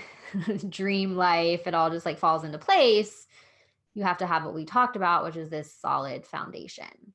dream 0.69 1.17
life. 1.17 1.67
It 1.67 1.73
all 1.73 1.89
just 1.89 2.05
like 2.05 2.19
falls 2.19 2.45
into 2.45 2.59
place. 2.59 3.27
You 3.95 4.03
have 4.03 4.19
to 4.19 4.27
have 4.27 4.45
what 4.45 4.53
we 4.53 4.67
talked 4.67 4.97
about, 4.97 5.25
which 5.25 5.37
is 5.37 5.49
this 5.49 5.75
solid 5.81 6.27
foundation. 6.27 7.15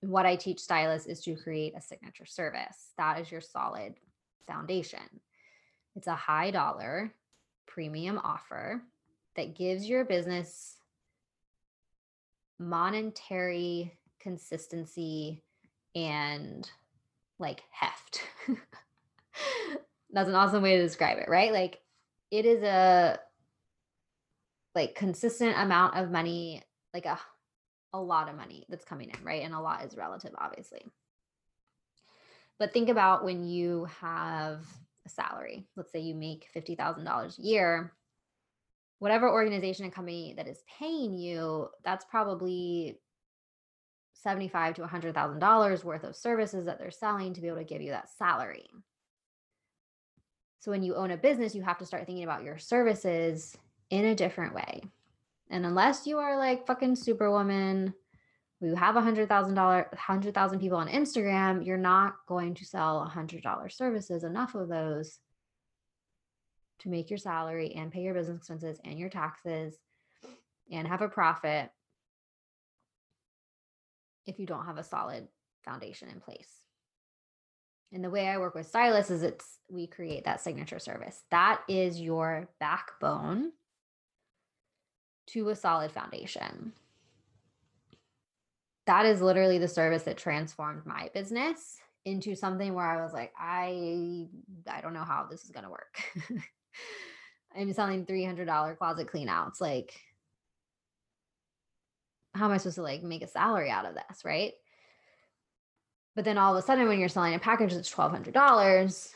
What 0.00 0.26
I 0.26 0.34
teach 0.34 0.58
stylists 0.58 1.06
is 1.06 1.20
to 1.20 1.36
create 1.36 1.74
a 1.76 1.80
signature 1.80 2.26
service. 2.26 2.90
That 2.98 3.20
is 3.20 3.30
your 3.30 3.40
solid 3.40 3.94
foundation. 4.48 5.20
It's 5.96 6.06
a 6.06 6.14
high 6.14 6.50
dollar 6.50 7.12
premium 7.66 8.18
offer 8.22 8.82
that 9.36 9.56
gives 9.56 9.88
your 9.88 10.04
business 10.04 10.76
monetary 12.58 13.92
consistency 14.20 15.42
and 15.94 16.70
like 17.38 17.62
heft. 17.70 18.20
That's 20.10 20.28
an 20.28 20.34
awesome 20.34 20.62
way 20.62 20.76
to 20.76 20.82
describe 20.82 21.18
it, 21.18 21.28
right? 21.28 21.52
Like 21.52 21.80
it 22.30 22.44
is 22.44 22.62
a 22.62 23.18
like 24.74 24.94
consistent 24.94 25.56
amount 25.56 25.96
of 25.96 26.10
money, 26.10 26.62
like 26.94 27.06
a 27.06 27.18
a 27.92 28.00
lot 28.00 28.28
of 28.28 28.36
money 28.36 28.64
that's 28.68 28.84
coming 28.84 29.10
in, 29.10 29.24
right? 29.24 29.42
And 29.42 29.54
a 29.54 29.60
lot 29.60 29.84
is 29.84 29.96
relative, 29.96 30.32
obviously. 30.38 30.84
But 32.58 32.72
think 32.72 32.88
about 32.88 33.24
when 33.24 33.44
you 33.44 33.88
have 34.00 34.60
salary. 35.10 35.66
Let's 35.76 35.92
say 35.92 36.00
you 36.00 36.14
make 36.14 36.48
$50,000 36.54 37.38
a 37.38 37.42
year 37.42 37.92
whatever 39.00 39.30
organization 39.30 39.84
and 39.84 39.94
company 39.94 40.34
that 40.36 40.46
is 40.46 40.62
paying 40.78 41.14
you, 41.14 41.68
that's 41.82 42.04
probably 42.04 43.00
seventy-five 44.12 44.74
to 44.74 44.86
hundred 44.86 45.14
thousand 45.14 45.40
dollars 45.40 45.82
worth 45.82 46.04
of 46.04 46.14
services 46.14 46.66
that 46.66 46.78
they're 46.78 46.90
selling 46.90 47.34
to 47.34 47.40
be 47.40 47.48
able 47.48 47.56
to 47.56 47.64
give 47.64 47.82
you 47.82 47.90
that 47.90 48.10
salary. 48.10 48.68
So 50.60 50.70
when 50.70 50.82
you 50.82 50.94
own 50.94 51.10
a 51.10 51.16
business, 51.16 51.54
you 51.54 51.62
have 51.62 51.78
to 51.78 51.86
start 51.86 52.04
thinking 52.04 52.24
about 52.24 52.44
your 52.44 52.58
services 52.58 53.56
in 53.88 54.04
a 54.04 54.14
different 54.14 54.54
way. 54.54 54.82
And 55.48 55.64
unless 55.64 56.06
you 56.06 56.18
are 56.18 56.36
like 56.36 56.66
fucking 56.66 56.96
superwoman, 56.96 57.94
you 58.60 58.74
have 58.74 58.96
a 58.96 59.00
hundred 59.00 59.28
thousand 59.28 59.54
dollar 59.54 59.88
hundred 59.96 60.34
thousand 60.34 60.60
people 60.60 60.78
on 60.78 60.88
Instagram, 60.88 61.64
you're 61.64 61.78
not 61.78 62.16
going 62.26 62.54
to 62.54 62.64
sell 62.64 63.02
a 63.02 63.08
hundred 63.08 63.42
dollar 63.42 63.68
services, 63.68 64.22
enough 64.22 64.54
of 64.54 64.68
those 64.68 65.18
to 66.80 66.88
make 66.88 67.10
your 67.10 67.18
salary 67.18 67.72
and 67.74 67.92
pay 67.92 68.00
your 68.00 68.14
business 68.14 68.38
expenses 68.38 68.80
and 68.84 68.98
your 68.98 69.08
taxes 69.08 69.78
and 70.70 70.86
have 70.86 71.02
a 71.02 71.08
profit 71.08 71.70
if 74.26 74.38
you 74.38 74.46
don't 74.46 74.66
have 74.66 74.78
a 74.78 74.84
solid 74.84 75.28
foundation 75.64 76.08
in 76.08 76.20
place. 76.20 76.64
And 77.92 78.04
the 78.04 78.10
way 78.10 78.28
I 78.28 78.38
work 78.38 78.54
with 78.54 78.68
stylists 78.68 79.10
is 79.10 79.22
it's 79.22 79.58
we 79.68 79.86
create 79.86 80.24
that 80.24 80.40
signature 80.40 80.78
service. 80.78 81.22
That 81.30 81.62
is 81.68 82.00
your 82.00 82.48
backbone 82.60 83.52
to 85.28 85.48
a 85.48 85.56
solid 85.56 85.90
foundation. 85.90 86.72
That 88.86 89.06
is 89.06 89.20
literally 89.20 89.58
the 89.58 89.68
service 89.68 90.04
that 90.04 90.16
transformed 90.16 90.84
my 90.86 91.10
business 91.14 91.78
into 92.04 92.34
something 92.34 92.74
where 92.74 92.86
I 92.86 93.02
was 93.02 93.12
like, 93.12 93.32
I 93.38 94.26
I 94.66 94.80
don't 94.80 94.94
know 94.94 95.04
how 95.04 95.26
this 95.30 95.44
is 95.44 95.50
to 95.50 95.70
work. 95.70 96.02
I'm 97.56 97.72
selling 97.72 98.06
$300 98.06 98.78
closet 98.78 99.08
cleanouts. 99.08 99.60
Like, 99.60 99.92
how 102.34 102.46
am 102.46 102.52
I 102.52 102.58
supposed 102.58 102.76
to 102.76 102.82
like 102.82 103.02
make 103.02 103.22
a 103.22 103.28
salary 103.28 103.70
out 103.70 103.86
of 103.86 103.94
this? 103.94 104.24
Right. 104.24 104.52
But 106.16 106.24
then 106.24 106.38
all 106.38 106.56
of 106.56 106.62
a 106.62 106.66
sudden, 106.66 106.88
when 106.88 106.98
you're 106.98 107.08
selling 107.08 107.34
a 107.34 107.38
package 107.38 107.72
that's 107.74 107.92
$1,200, 107.92 109.12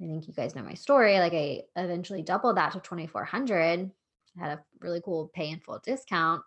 I 0.00 0.04
think 0.04 0.26
you 0.26 0.34
guys 0.34 0.54
know 0.54 0.62
my 0.62 0.74
story. 0.74 1.18
Like 1.18 1.32
I 1.32 1.62
eventually 1.76 2.22
doubled 2.22 2.56
that 2.56 2.72
to 2.72 2.80
2400. 2.80 3.90
I 4.36 4.40
had 4.40 4.58
a 4.58 4.64
really 4.80 5.00
cool 5.04 5.30
pay 5.34 5.50
in 5.50 5.60
full 5.60 5.80
discount. 5.84 6.42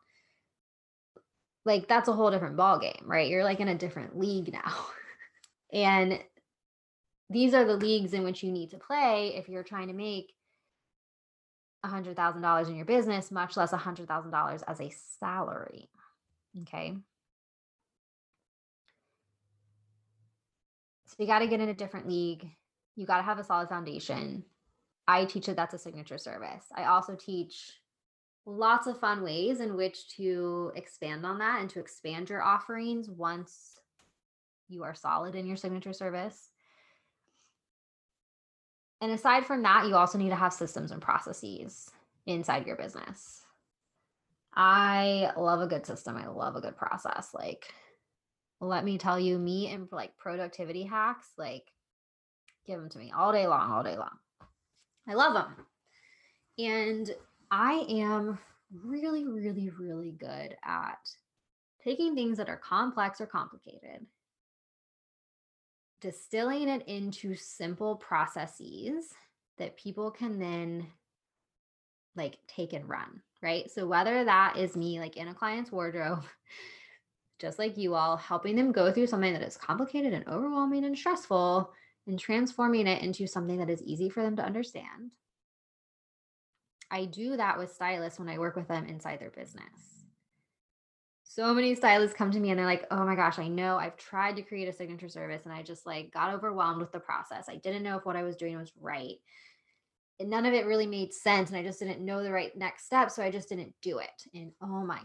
Like 1.68 1.90
that's 1.90 2.08
a 2.08 2.14
whole 2.14 2.32
different 2.32 2.56
ball 2.56 2.80
game, 2.80 3.04
right? 3.04 3.30
You're 3.30 3.44
like 3.44 3.60
in 3.60 3.68
a 3.68 3.76
different 3.76 4.18
league 4.18 4.54
now. 4.54 4.74
and 5.74 6.18
these 7.30 7.54
are 7.54 7.66
the 7.66 7.76
leagues 7.76 8.14
in 8.14 8.24
which 8.24 8.42
you 8.42 8.54
need 8.54 8.70
to 8.70 8.78
play 8.78 9.34
if 9.36 9.50
you're 9.50 9.64
trying 9.64 9.90
to 9.90 9.94
make 9.94 10.34
$100,000 11.86 12.70
in 12.70 12.76
your 12.78 12.86
business, 12.86 13.32
much 13.32 13.58
less 13.58 13.72
$100,000 13.72 14.64
as 14.66 14.80
a 14.80 14.94
salary. 15.20 15.90
Okay. 16.62 16.96
So 21.08 21.16
you 21.20 21.28
got 21.28 21.40
to 21.40 21.48
get 21.48 21.60
in 21.60 21.68
a 21.68 21.74
different 21.74 22.08
league. 22.08 22.48
You 22.96 23.06
got 23.06 23.18
to 23.18 23.24
have 23.24 23.40
a 23.40 23.44
solid 23.44 23.68
foundation. 23.68 24.46
I 25.06 25.26
teach 25.26 25.48
that 25.48 25.58
that's 25.58 25.74
a 25.74 25.78
signature 25.78 26.18
service. 26.18 26.64
I 26.74 26.86
also 26.86 27.16
teach 27.16 27.74
lots 28.48 28.88
of 28.88 28.98
fun 28.98 29.22
ways 29.22 29.60
in 29.60 29.76
which 29.76 30.08
to 30.16 30.72
expand 30.76 31.26
on 31.26 31.38
that 31.40 31.60
and 31.60 31.70
to 31.70 31.80
expand 31.80 32.30
your 32.30 32.42
offerings 32.42 33.10
once 33.10 33.78
you 34.70 34.84
are 34.84 34.96
solid 34.96 35.36
in 35.36 35.46
your 35.46 35.58
signature 35.58 35.92
service. 35.92 36.50
And 39.02 39.12
aside 39.12 39.46
from 39.46 39.62
that, 39.64 39.86
you 39.86 39.96
also 39.96 40.18
need 40.18 40.30
to 40.30 40.36
have 40.36 40.54
systems 40.54 40.92
and 40.92 41.02
processes 41.02 41.92
inside 42.26 42.66
your 42.66 42.78
business. 42.78 43.42
I 44.56 45.32
love 45.38 45.62
a 45.62 45.68
good 45.68 45.86
system. 45.86 46.16
I 46.16 46.28
love 46.28 46.56
a 46.56 46.62
good 46.62 46.78
process. 46.78 47.30
Like, 47.34 47.72
let 48.62 48.86
me 48.86 48.98
tell 48.98 49.20
you, 49.20 49.38
me 49.38 49.72
and 49.72 49.88
like 49.92 50.18
productivity 50.18 50.84
hacks, 50.84 51.28
like, 51.38 51.66
give 52.66 52.80
them 52.80 52.90
to 52.90 52.98
me 52.98 53.12
all 53.16 53.34
day 53.34 53.46
long, 53.46 53.72
all 53.72 53.84
day 53.84 53.98
long. 53.98 54.18
I 55.08 55.14
love 55.14 55.34
them. 55.34 55.66
And 56.58 57.12
I 57.52 57.86
am 57.90 58.40
really, 58.72 59.26
really, 59.26 59.70
really 59.70 60.12
good 60.12 60.56
at 60.64 61.00
taking 61.84 62.16
things 62.16 62.38
that 62.38 62.50
are 62.50 62.58
complex 62.58 63.22
or 63.22 63.26
complicated 63.26 64.06
distilling 66.02 66.70
it 66.70 66.88
into 66.88 67.36
simple 67.36 67.96
processes 67.96 69.14
that 69.58 69.78
people 69.78 70.12
can 70.12 70.40
then 70.40 70.88
like 72.16 72.38
take 72.48 72.74
and 72.74 72.88
run, 72.88 73.22
right? 73.42 73.70
So 73.70 73.86
whether 73.86 74.24
that 74.24 74.58
is 74.58 74.76
me 74.76 75.00
like 75.00 75.18
in 75.18 75.28
a 75.28 75.34
client's 75.34 75.72
wardrobe, 75.72 76.24
just 77.40 77.60
like 77.60 77.78
you 77.78 77.94
all, 77.94 78.18
helping 78.18 78.56
them 78.56 78.72
go 78.72 78.92
through 78.92 79.08
something 79.08 79.34
that 79.34 79.44
is 79.44 79.58
complicated 79.58 80.14
and 80.14 80.28
overwhelming 80.28 80.86
and 80.86 80.98
stressful 80.98 81.72
and 82.08 82.20
transforming 82.20 82.88
it 82.88 83.02
into 83.02 83.28
something 83.28 83.58
that 83.58 83.70
is 83.70 83.84
easy 83.84 84.10
for 84.10 84.24
them 84.24 84.36
to 84.36 84.46
understand. 84.46 85.12
I 86.90 87.06
do 87.06 87.38
that 87.38 87.58
with 87.58 87.74
stylists 87.74 88.20
when 88.20 88.30
I 88.30 88.38
work 88.38 88.56
with 88.56 88.68
them 88.68 88.86
inside 88.86 89.20
their 89.20 89.32
business 89.32 89.98
so 91.38 91.54
many 91.54 91.76
stylists 91.76 92.18
come 92.18 92.32
to 92.32 92.40
me 92.40 92.50
and 92.50 92.58
they're 92.58 92.66
like, 92.66 92.88
oh 92.90 93.06
my 93.06 93.14
gosh, 93.14 93.38
I 93.38 93.48
know 93.48 93.78
I've 93.78 93.96
tried 93.96 94.38
to 94.38 94.42
create 94.42 94.68
a 94.68 94.74
signature 94.74 95.08
service 95.08 95.46
and 95.46 95.54
I 95.54 95.62
just 95.62 95.86
like 95.86 96.12
got 96.12 96.34
overwhelmed 96.34 96.80
with 96.80 96.92
the 96.92 97.00
process. 97.00 97.48
I 97.48 97.58
didn't 97.58 97.84
know 97.84 97.96
if 97.96 98.08
what 98.08 98.16
I 98.16 98.24
was 98.24 98.36
doing 98.36 98.58
was 98.58 98.72
right. 98.82 99.18
And 100.20 100.32
none 100.32 100.48
of 100.48 100.56
it 100.56 100.66
really 100.66 100.88
made 100.88 101.14
sense. 101.14 101.50
And 101.50 101.60
I 101.60 101.62
just 101.62 101.78
didn't 101.78 102.04
know 102.04 102.24
the 102.24 102.32
right 102.32 102.58
next 102.58 102.88
step. 102.88 103.12
So 103.12 103.22
I 103.22 103.30
just 103.30 103.50
didn't 103.50 103.76
do 103.84 104.00
it. 104.00 104.24
And 104.34 104.52
oh 104.64 104.84
my 104.84 105.00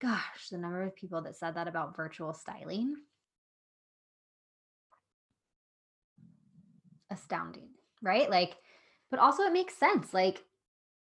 gosh, 0.00 0.50
the 0.52 0.58
number 0.58 0.84
of 0.84 0.94
people 0.94 1.20
that 1.22 1.34
said 1.34 1.56
that 1.56 1.66
about 1.66 1.96
virtual 1.96 2.32
styling. 2.32 2.94
Astounding, 7.10 7.70
right? 8.00 8.30
Like, 8.30 8.54
but 9.10 9.18
also 9.18 9.42
it 9.42 9.52
makes 9.52 9.76
sense. 9.76 10.14
Like, 10.14 10.44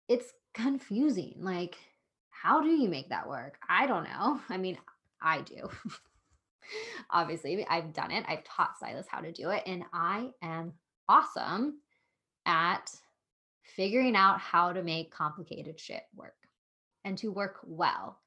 it's 0.10 0.34
confusing. 0.54 1.36
Like, 1.40 1.78
how 2.32 2.62
do 2.62 2.70
you 2.70 2.90
make 2.90 3.10
that 3.10 3.30
work? 3.30 3.58
I 3.70 3.88
don't 3.88 4.04
know. 4.04 4.42
I 4.50 4.58
mean, 4.58 4.78
I 5.22 5.42
do. 5.42 5.70
Obviously, 7.12 7.66
I've 7.68 7.94
done 7.94 8.12
it. 8.12 8.26
I've 8.28 8.44
taught 8.44 8.78
stylists 8.78 9.12
how 9.12 9.22
to 9.22 9.32
do 9.32 9.50
it, 9.50 9.64
and 9.66 9.84
I 9.94 10.32
am 10.42 10.74
awesome 11.08 11.80
at 12.46 12.92
figuring 13.64 14.16
out 14.16 14.40
how 14.40 14.74
to 14.74 14.84
make 14.84 15.12
complicated 15.12 15.80
shit 15.80 16.04
work 16.16 16.36
and 17.06 17.18
to 17.20 17.32
work 17.32 17.60
well. 17.64 18.20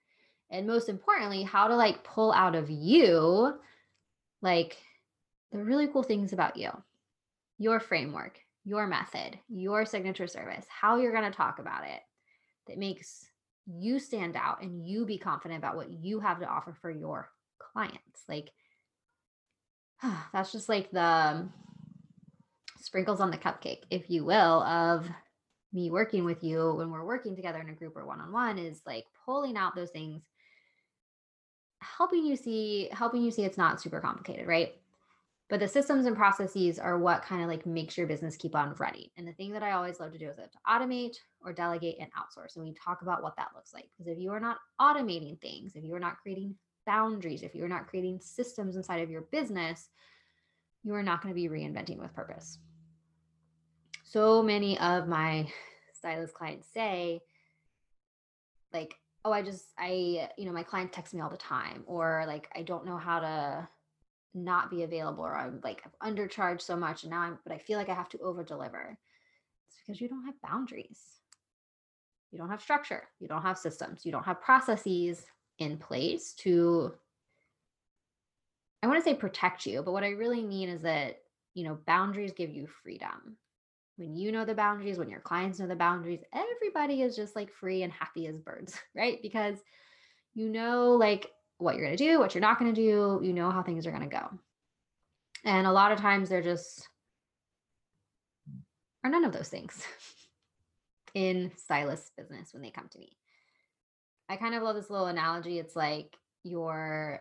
And 0.51 0.67
most 0.67 0.89
importantly, 0.89 1.43
how 1.43 1.69
to 1.69 1.77
like 1.77 2.05
pull 2.05 2.33
out 2.33 2.55
of 2.55 2.71
you 2.71 3.55
like 4.43 4.77
the 5.53 5.59
really 5.59 5.87
cool 5.87 6.03
things 6.03 6.33
about 6.33 6.57
you, 6.57 6.71
your 7.59 7.81
framework, 7.81 8.41
your 8.65 8.87
method, 8.87 9.39
your 9.49 9.85
signature 9.85 10.27
service, 10.27 10.65
how 10.69 10.97
you're 10.97 11.13
going 11.13 11.31
to 11.31 11.37
talk 11.37 11.59
about 11.59 11.85
it 11.85 12.01
that 12.69 12.79
makes 12.79 13.27
you 13.67 13.99
stand 13.99 14.37
out 14.37 14.63
and 14.63 14.87
you 14.87 15.05
be 15.05 15.19
confident 15.19 15.59
about 15.59 15.77
what 15.77 15.91
you 15.91 16.21
have 16.21 16.41
to 16.41 16.47
offer 16.47 16.77
for 16.81 16.91
your 16.91 17.31
clients. 17.59 18.23
Like, 18.29 18.51
that's 20.33 20.53
just 20.53 20.69
like 20.69 20.91
the 20.91 21.49
sprinkles 22.81 23.21
on 23.21 23.31
the 23.31 23.39
cupcake, 23.39 23.83
if 23.91 24.11
you 24.11 24.25
will, 24.25 24.63
of 24.63 25.09
me 25.73 25.91
working 25.91 26.25
with 26.25 26.45
you 26.45 26.75
when 26.75 26.91
we're 26.91 27.05
working 27.05 27.35
together 27.35 27.61
in 27.61 27.71
a 27.71 27.75
group 27.75 27.97
or 27.97 28.07
one 28.07 28.21
on 28.21 28.33
one 28.33 28.59
is 28.59 28.83
like 28.87 29.05
pulling 29.25 29.57
out 29.57 29.75
those 29.75 29.91
things 29.91 30.23
helping 31.81 32.25
you 32.25 32.37
see 32.37 32.89
helping 32.93 33.23
you 33.23 33.31
see 33.31 33.43
it's 33.43 33.59
not 33.59 33.81
super 33.81 34.01
complicated 34.01 34.47
right 34.47 34.75
but 35.53 35.61
the 35.61 35.69
systems 35.69 36.07
and 36.07 36.17
processes 36.17 36.79
are 36.79 36.99
what 36.99 37.21
kind 37.21 37.43
of 37.43 37.49
like 37.51 37.67
makes 37.67 37.99
your 37.99 38.07
business 38.07 38.37
keep 38.37 38.55
on 38.55 38.75
running. 38.79 39.11
And 39.19 39.29
the 39.29 39.35
thing 39.35 39.53
that 39.53 39.63
I 39.63 39.73
always 39.73 40.01
love 40.01 40.11
to 40.13 40.19
do 40.19 40.31
is 40.31 40.37
to 40.37 40.49
automate 40.67 41.19
or 41.45 41.53
delegate 41.53 41.99
and 42.01 42.09
outsource. 42.15 42.57
And 42.57 42.65
we 42.65 42.73
talk 42.73 43.03
about 43.03 43.23
what 43.23 43.37
that 43.37 43.51
looks 43.55 43.75
like. 43.75 43.85
Because 43.93 44.11
if 44.11 44.19
you 44.19 44.33
are 44.33 44.41
not 44.41 44.57
automating 44.81 45.39
things, 45.43 45.77
if 45.77 45.85
you 45.85 45.95
are 45.95 46.01
not 46.01 46.17
creating 46.23 46.55
boundaries, 46.87 47.43
if 47.43 47.55
you 47.55 47.63
are 47.63 47.69
not 47.69 47.87
creating 47.87 48.19
systems 48.23 48.77
inside 48.77 49.03
of 49.03 49.11
your 49.11 49.27
business, 49.31 49.91
you 50.85 50.95
are 50.95 51.03
not 51.03 51.21
going 51.21 51.35
to 51.35 51.39
be 51.39 51.51
reinventing 51.51 51.99
with 51.99 52.15
purpose. 52.15 52.57
So 54.05 54.43
many 54.43 54.79
of 54.79 55.07
my 55.07 55.47
stylist 55.93 56.33
clients 56.33 56.67
say, 56.73 57.21
like, 58.73 58.95
oh, 59.27 59.33
I 59.33 59.43
just, 59.43 59.67
I, 59.79 60.31
you 60.39 60.47
know, 60.47 60.53
my 60.53 60.63
client 60.63 60.95
texts 60.95 61.13
me 61.13 61.21
all 61.21 61.29
the 61.29 61.37
time, 61.37 61.83
or 61.85 62.25
like, 62.27 62.49
I 62.57 62.63
don't 62.63 62.87
know 62.87 62.97
how 62.97 63.21
to 63.21 63.69
not 64.35 64.71
be 64.71 64.83
available 64.83 65.25
or 65.25 65.37
I'm 65.37 65.61
like 65.63 65.83
I've 65.85 66.15
undercharged 66.15 66.63
so 66.63 66.77
much 66.77 67.03
and 67.03 67.11
now 67.11 67.21
I'm 67.21 67.39
but 67.45 67.53
I 67.53 67.59
feel 67.59 67.79
like 67.79 67.89
I 67.89 67.95
have 67.95 68.09
to 68.11 68.19
over 68.19 68.43
deliver. 68.43 68.99
It's 69.69 69.77
because 69.87 70.01
you 70.01 70.09
don't 70.09 70.25
have 70.25 70.41
boundaries. 70.43 71.01
You 72.31 72.39
don't 72.39 72.51
have 72.51 72.63
structure. 72.63 73.05
You 73.21 73.29
don't 73.29 73.43
have 73.43 73.59
systems. 73.59 74.07
You 74.07 74.13
don't 74.13 74.25
have 74.25 74.41
processes 74.41 75.25
in 75.59 75.77
place 75.77 76.33
to 76.39 76.95
I 78.83 78.89
want 78.89 78.99
to 78.99 79.09
say 79.09 79.15
protect 79.15 79.65
you, 79.65 79.83
but 79.83 79.93
what 79.93 80.03
I 80.03 80.09
really 80.09 80.43
mean 80.43 80.69
is 80.69 80.83
that, 80.83 81.21
you 81.55 81.63
know, 81.65 81.79
boundaries 81.87 82.33
give 82.33 82.51
you 82.51 82.67
freedom. 82.67 83.37
When 83.97 84.17
you 84.17 84.33
know 84.33 84.45
the 84.45 84.55
boundaries, 84.55 84.99
when 84.99 85.11
your 85.11 85.21
clients 85.21 85.61
know 85.61 85.69
the 85.69 85.77
boundaries, 85.77 86.25
everybody 86.35 87.03
is 87.03 87.15
just 87.15 87.37
like 87.37 87.53
free 87.53 87.83
and 87.85 87.93
happy 87.93 88.27
as 88.27 88.39
birds, 88.39 88.77
right? 88.97 89.21
Because 89.23 89.59
you 90.35 90.49
know 90.49 90.93
like 90.93 91.31
what 91.63 91.77
you're 91.77 91.87
going 91.87 91.97
to 91.97 92.05
do, 92.05 92.19
what 92.19 92.35
you're 92.35 92.43
not 92.43 92.59
going 92.59 92.75
to 92.75 92.81
do. 92.81 93.21
You 93.25 93.33
know 93.33 93.51
how 93.51 93.63
things 93.63 93.87
are 93.87 93.93
going 93.93 94.09
to 94.09 94.09
go. 94.09 94.29
And 95.45 95.67
a 95.67 95.73
lot 95.73 95.93
of 95.93 95.99
times 95.99 96.29
they're 96.29 96.43
just 96.43 96.89
are 99.05 99.11
none 99.11 99.25
of 99.25 99.33
those 99.33 99.49
things 99.49 99.85
in 101.15 101.51
stylist 101.57 102.13
business 102.17 102.53
when 102.53 102.63
they 102.63 102.71
come 102.71 102.89
to 102.91 102.99
me. 102.99 103.17
I 104.29 104.37
kind 104.37 104.55
of 104.55 104.63
love 104.63 104.77
this 104.77 104.91
little 104.91 105.07
analogy. 105.07 105.59
It's 105.59 105.75
like 105.77 106.17
your 106.45 107.21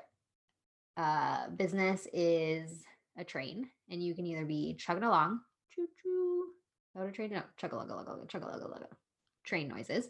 uh, 0.97 1.49
business 1.49 2.08
is 2.13 2.84
a 3.17 3.23
train, 3.23 3.67
and 3.89 4.04
you 4.04 4.13
can 4.13 4.25
either 4.25 4.45
be 4.45 4.75
chugging 4.77 5.04
along, 5.04 5.41
choo 5.73 5.88
choo, 6.01 6.45
go 6.95 7.06
to 7.06 7.12
train, 7.12 7.32
no, 7.32 7.41
chug 7.58 7.73
a 7.73 7.75
lug 7.75 7.89
a 7.89 7.95
lug 7.95 8.30
chug 8.30 8.43
a 8.43 8.45
lug 8.45 8.62
a 8.62 8.67
lug, 8.67 8.86
train 9.43 9.67
noises, 9.67 10.08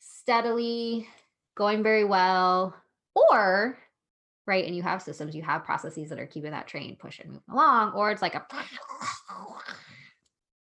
steadily 0.00 1.06
going 1.56 1.82
very 1.82 2.04
well, 2.04 2.74
or 3.30 3.78
right 4.46 4.64
and 4.64 4.74
you 4.74 4.82
have 4.82 5.02
systems 5.02 5.34
you 5.34 5.42
have 5.42 5.64
processes 5.64 6.08
that 6.08 6.18
are 6.18 6.26
keeping 6.26 6.50
that 6.50 6.66
train 6.66 6.96
pushing 6.98 7.26
moving 7.28 7.42
along 7.50 7.92
or 7.92 8.10
it's 8.10 8.22
like 8.22 8.34
a 8.34 8.46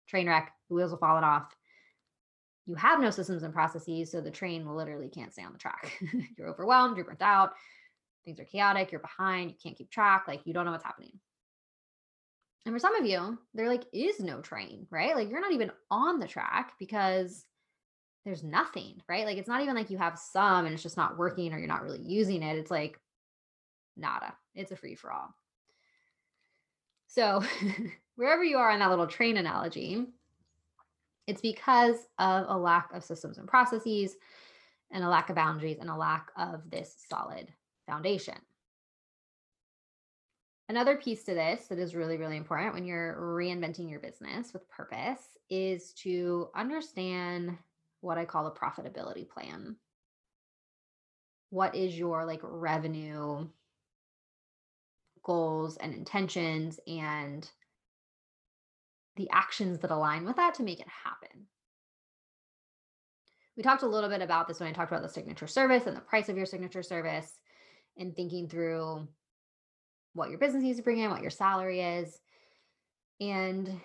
train 0.09 0.29
wreck 0.29 0.53
the 0.69 0.75
wheels 0.75 0.93
are 0.93 0.99
falling 0.99 1.25
off. 1.25 1.55
You 2.67 2.77
have 2.77 3.01
no 3.01 3.11
systems 3.11 3.43
and 3.43 3.53
processes 3.53 4.13
so 4.13 4.21
the 4.21 4.31
train 4.31 4.67
literally 4.67 5.09
can't 5.09 5.33
stay 5.33 5.43
on 5.43 5.53
the 5.53 5.59
track. 5.59 6.01
You're 6.39 6.49
overwhelmed 6.49 6.97
you're 6.97 7.07
burnt 7.07 7.23
out 7.23 7.53
things 8.25 8.39
are 8.39 8.45
chaotic 8.45 8.93
you're 8.93 9.01
behind 9.01 9.51
you 9.51 9.57
can't 9.61 9.77
keep 9.77 9.91
track 9.91 10.27
like 10.29 10.43
you 10.45 10.55
don't 10.55 10.65
know 10.65 10.71
what's 10.71 10.85
happening. 10.85 11.19
And 12.65 12.75
for 12.75 12.79
some 12.79 12.95
of 12.95 13.05
you 13.05 13.39
there 13.55 13.69
like 13.69 13.85
is 13.93 14.21
no 14.21 14.41
train 14.41 14.87
right? 14.91 15.17
Like 15.17 15.29
you're 15.29 15.41
not 15.41 15.53
even 15.53 15.73
on 15.91 16.21
the 16.21 16.29
track 16.29 16.75
because 16.79 17.45
there's 18.25 18.45
nothing, 18.45 19.03
right? 19.09 19.27
Like 19.27 19.37
it's 19.37 19.49
not 19.49 19.63
even 19.63 19.75
like 19.75 19.91
you 19.91 19.99
have 19.99 20.19
some 20.19 20.65
and 20.65 20.75
it's 20.75 20.83
just 20.83 20.97
not 20.97 21.19
working 21.19 21.53
or 21.53 21.59
you're 21.59 21.67
not 21.67 21.83
really 21.83 22.03
using 22.03 22.43
it. 22.43 22.57
It's 22.57 22.71
like 22.71 22.99
nada. 23.97 24.35
It's 24.55 24.73
a 24.73 24.77
free 24.77 24.95
for 24.95 25.13
all. 25.13 25.35
So, 27.09 27.43
wherever 28.17 28.45
you 28.45 28.59
are 28.59 28.71
in 28.71 28.79
that 28.79 28.91
little 28.91 29.07
train 29.07 29.37
analogy, 29.37 30.07
it's 31.27 31.41
because 31.41 31.97
of 32.19 32.47
a 32.49 32.57
lack 32.57 32.91
of 32.95 33.05
systems 33.05 33.39
and 33.39 33.49
processes 33.49 34.17
and 34.91 35.05
a 35.05 35.09
lack 35.09 35.31
of 35.31 35.37
boundaries 35.37 35.79
and 35.81 35.91
a 35.91 35.97
lack 35.97 36.31
of 36.37 36.71
this 36.71 37.05
solid 37.09 37.53
foundation. 37.87 38.39
Another 40.69 40.97
piece 40.97 41.25
to 41.25 41.35
this 41.35 41.67
that 41.67 41.79
is 41.79 41.95
really, 41.95 42.17
really 42.17 42.37
important 42.37 42.73
when 42.73 42.85
you're 42.85 43.17
reinventing 43.21 43.91
your 43.91 44.01
business 44.01 44.53
with 44.53 44.69
purpose 44.71 45.37
is 45.51 45.93
to 45.95 46.49
understand 46.55 47.59
what 48.03 48.19
I 48.19 48.27
call 48.27 48.47
a 48.47 48.55
profitability 48.55 49.27
plan. 49.27 49.77
What 51.49 51.75
is 51.75 51.99
your 51.99 52.27
like 52.27 52.41
revenue 52.43 53.49
goals 55.25 55.77
and 55.77 55.95
intentions 55.95 56.81
and 56.87 57.49
the 59.17 59.31
actions 59.31 59.79
that 59.79 59.91
align 59.91 60.25
with 60.25 60.37
that 60.37 60.55
to 60.55 60.63
make 60.63 60.81
it 60.81 60.89
happen? 60.89 61.47
We 63.57 63.63
talked 63.63 63.83
a 63.83 63.89
little 63.89 64.11
bit 64.11 64.23
about 64.23 64.49
this 64.49 64.59
when 64.59 64.69
I 64.69 64.73
talked 64.73 64.91
about 64.91 65.03
the 65.03 65.09
signature 65.09 65.47
service 65.47 65.87
and 65.87 65.97
the 65.97 66.01
price 66.01 66.29
of 66.29 66.37
your 66.37 66.47
signature 66.47 66.83
service 66.83 67.39
and 67.97 68.17
thinking 68.17 68.49
through 68.49 69.07
what 70.15 70.31
your 70.31 70.39
business 70.39 70.63
needs 70.63 70.79
to 70.79 70.83
bring 70.83 70.99
in, 70.99 71.11
what 71.11 71.23
your 71.23 71.31
salary 71.31 71.81
is. 71.81 72.19
And 73.21 73.81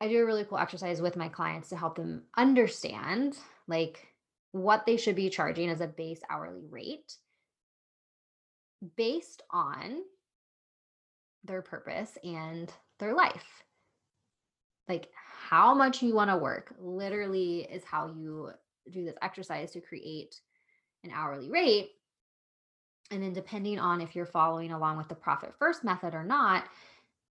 I 0.00 0.08
do 0.08 0.20
a 0.20 0.26
really 0.26 0.44
cool 0.44 0.58
exercise 0.58 1.00
with 1.00 1.16
my 1.16 1.28
clients 1.28 1.70
to 1.70 1.76
help 1.76 1.96
them 1.96 2.24
understand 2.36 3.38
like 3.66 4.06
what 4.52 4.84
they 4.86 4.96
should 4.96 5.16
be 5.16 5.30
charging 5.30 5.70
as 5.70 5.80
a 5.80 5.86
base 5.86 6.20
hourly 6.28 6.66
rate 6.70 7.14
based 8.96 9.42
on 9.50 10.02
their 11.44 11.62
purpose 11.62 12.18
and 12.22 12.70
their 12.98 13.14
life. 13.14 13.62
Like 14.88 15.08
how 15.48 15.74
much 15.74 16.02
you 16.02 16.14
want 16.14 16.30
to 16.30 16.36
work 16.36 16.74
literally 16.78 17.60
is 17.60 17.84
how 17.84 18.08
you 18.08 18.50
do 18.90 19.04
this 19.04 19.16
exercise 19.22 19.72
to 19.72 19.80
create 19.80 20.40
an 21.04 21.10
hourly 21.14 21.50
rate. 21.50 21.90
And 23.10 23.22
then, 23.22 23.32
depending 23.32 23.78
on 23.78 24.00
if 24.00 24.16
you're 24.16 24.26
following 24.26 24.72
along 24.72 24.96
with 24.98 25.08
the 25.08 25.14
profit 25.14 25.54
first 25.60 25.84
method 25.84 26.12
or 26.12 26.24
not, 26.24 26.64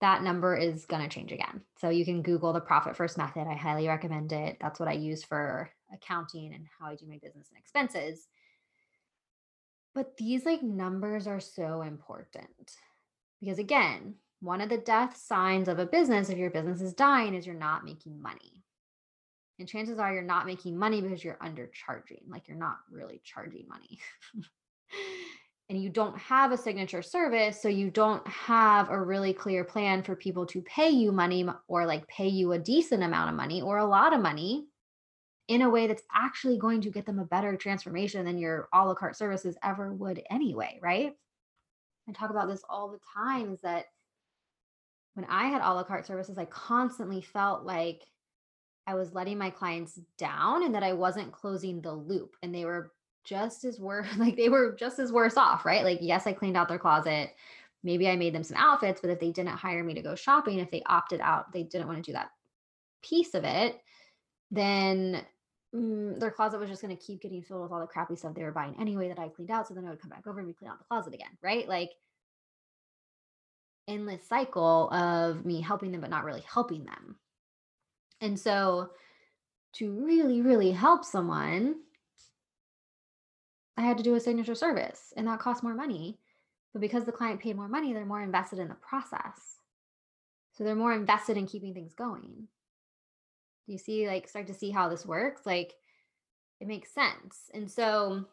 that 0.03 0.23
number 0.23 0.55
is 0.55 0.85
going 0.85 1.03
to 1.03 1.09
change 1.09 1.33
again. 1.33 1.63
So, 1.81 1.89
you 1.89 2.05
can 2.05 2.23
Google 2.23 2.53
the 2.53 2.61
profit 2.61 2.97
first 2.97 3.17
method. 3.17 3.47
I 3.49 3.55
highly 3.55 3.89
recommend 3.89 4.33
it. 4.33 4.59
That's 4.61 4.79
what 4.79 4.89
I 4.89 4.93
use 4.93 5.25
for 5.25 5.71
accounting 5.93 6.53
and 6.53 6.67
how 6.79 6.89
I 6.89 6.97
do 6.97 7.07
my 7.07 7.19
business 7.23 7.49
and 7.49 7.59
expenses. 7.59 8.27
But 9.95 10.17
these 10.17 10.45
like 10.45 10.63
numbers 10.63 11.27
are 11.27 11.41
so 11.41 11.83
important 11.83 12.77
because, 13.41 13.59
again, 13.59 14.15
one 14.41 14.61
of 14.61 14.69
the 14.69 14.79
death 14.79 15.17
signs 15.17 15.69
of 15.69 15.79
a 15.79 15.87
business, 15.87 16.29
if 16.29 16.39
your 16.39 16.51
business 16.51 16.81
is 16.81 16.95
dying, 16.95 17.35
is 17.35 17.47
you're 17.47 17.55
not 17.55 17.85
making 17.85 18.21
money. 18.21 18.65
And 19.59 19.69
chances 19.69 19.99
are 19.99 20.13
you're 20.13 20.23
not 20.23 20.47
making 20.47 20.77
money 20.77 21.01
because 21.01 21.23
you're 21.23 21.39
undercharging, 21.43 22.29
like 22.29 22.49
you're 22.49 22.57
not 22.57 22.79
really 22.91 23.21
charging 23.25 23.69
money. 23.69 24.01
and 25.73 25.83
you 25.83 25.89
don't 25.89 26.19
have 26.19 26.53
a 26.53 26.57
signature 26.57 27.01
service, 27.01 27.63
so 27.63 27.67
you 27.67 27.91
don't 27.91 28.27
have 28.29 28.91
a 28.91 29.01
really 29.01 29.33
clear 29.33 29.65
plan 29.65 30.03
for 30.03 30.15
people 30.15 30.45
to 30.45 30.61
pay 30.61 30.91
you 30.91 31.13
money 31.13 31.47
or 31.67 31.87
like 31.87 32.07
pay 32.09 32.29
you 32.29 32.53
a 32.53 32.59
decent 32.59 33.03
amount 33.03 33.31
of 33.31 33.37
money 33.37 33.63
or 33.63 33.79
a 33.79 33.87
lot 33.87 34.13
of 34.13 34.21
money 34.21 34.67
in 35.49 35.63
a 35.63 35.71
way 35.71 35.87
that's 35.87 36.03
actually 36.15 36.59
going 36.59 36.83
to 36.83 36.91
get 36.91 37.07
them 37.07 37.19
a 37.19 37.25
better 37.25 37.57
transformation 37.57 38.27
than 38.27 38.37
your 38.37 38.69
a 38.75 38.85
la 38.85 38.95
carte 38.95 39.17
services 39.17 39.57
ever 39.65 39.95
would 39.95 40.23
anyway, 40.29 40.79
right? 40.83 41.15
I 42.07 42.13
talk 42.13 42.29
about 42.29 42.49
this 42.49 42.63
all 42.69 42.91
the 42.91 43.01
time 43.15 43.55
is 43.55 43.61
that 43.63 43.87
when 45.15 45.25
I 45.25 45.47
had 45.47 45.63
a 45.63 45.73
la 45.73 45.85
carte 45.85 46.07
services, 46.07 46.37
I 46.37 46.45
constantly 46.45 47.23
felt 47.23 47.65
like 47.65 48.03
I 48.87 48.95
was 48.95 49.15
letting 49.15 49.39
my 49.39 49.49
clients 49.49 49.99
down 50.19 50.65
and 50.65 50.75
that 50.75 50.83
I 50.83 50.93
wasn't 50.93 51.33
closing 51.33 51.81
the 51.81 51.95
loop 51.95 52.37
and 52.43 52.55
they 52.55 52.67
were 52.67 52.93
just 53.25 53.65
as 53.65 53.79
worse 53.79 54.07
like 54.17 54.37
they 54.37 54.49
were 54.49 54.73
just 54.73 54.99
as 54.99 55.13
worse 55.13 55.37
off, 55.37 55.65
right? 55.65 55.85
Like 55.85 55.99
yes, 56.01 56.27
I 56.27 56.33
cleaned 56.33 56.57
out 56.57 56.69
their 56.69 56.79
closet. 56.79 57.31
Maybe 57.85 58.09
I 58.09 58.17
made 58.17 58.35
them 58.35 58.45
some 58.45 58.57
outfits, 58.57 59.01
but 59.01 59.11
if 59.11 59.19
they 59.19 59.33
didn't 59.33 59.57
hire 59.57 59.83
me 59.83 59.95
to 59.95 60.03
go 60.03 60.15
shopping, 60.15 60.61
if 60.61 60.71
they 60.71 60.83
opted 60.87 61.21
out, 61.21 61.53
they 61.53 61.65
didn't 61.65 61.89
want 61.89 61.99
to 61.99 62.09
do 62.09 62.13
that 62.13 62.31
piece 63.03 63.35
of 63.35 63.43
it, 63.43 63.81
then 64.53 65.25
mm, 65.75 66.19
their 66.21 66.31
closet 66.31 66.61
was 66.61 66.71
just 66.71 66.81
going 66.81 66.97
to 66.97 67.03
keep 67.03 67.23
getting 67.23 67.43
filled 67.43 67.63
with 67.63 67.73
all 67.73 67.81
the 67.81 67.87
crappy 67.87 68.15
stuff 68.15 68.35
they 68.35 68.45
were 68.45 68.53
buying 68.53 68.77
anyway 68.81 69.09
that 69.09 69.19
I 69.19 69.29
cleaned 69.29 69.51
out. 69.51 69.67
So 69.67 69.75
then 69.75 69.85
I 69.85 69.91
would 69.91 70.01
come 70.01 70.11
back 70.11 70.27
over 70.29 70.39
and 70.39 70.47
we 70.47 70.55
clean 70.55 70.71
out 70.71 70.79
the 70.79 70.85
closet 70.85 71.13
again, 71.13 71.37
right? 71.43 71.69
Like 71.69 71.91
endless 73.89 74.27
cycle 74.29 74.91
of 74.91 75.45
me 75.45 75.61
helping 75.61 75.91
them 75.91 76.01
but 76.01 76.11
not 76.11 76.25
really 76.25 76.45
helping 76.47 76.85
them. 76.85 77.17
And 78.21 78.39
so 78.39 78.91
to 79.75 79.91
really 79.91 80.43
really 80.43 80.71
help 80.71 81.05
someone 81.05 81.77
I 83.77 83.83
had 83.83 83.97
to 83.99 84.03
do 84.03 84.15
a 84.15 84.21
signature 84.21 84.55
service 84.55 85.13
and 85.17 85.27
that 85.27 85.41
cost 85.41 85.63
more 85.63 85.75
money. 85.75 86.19
But 86.73 86.81
because 86.81 87.05
the 87.05 87.13
client 87.13 87.41
paid 87.41 87.57
more 87.57 87.69
money, 87.69 87.93
they're 87.93 88.07
more 88.07 88.23
invested 88.23 88.59
in 88.59 88.69
the 88.69 88.75
process. 88.75 89.59
So 90.53 90.65
they're 90.65 90.75
more 90.75 90.93
invested 90.93 91.37
in 91.37 91.47
keeping 91.47 91.75
things 91.75 91.95
going. 91.95 92.49
Do 93.67 93.73
you 93.73 93.79
see 93.79 94.07
like 94.07 94.29
start 94.29 94.47
to 94.49 94.55
see 94.55 94.71
how 94.71 94.89
this 94.89 95.07
works? 95.07 95.43
Like 95.45 95.75
it 96.61 96.67
makes 96.67 96.93
sense. 96.93 97.51
And 97.53 97.71
so 97.71 98.25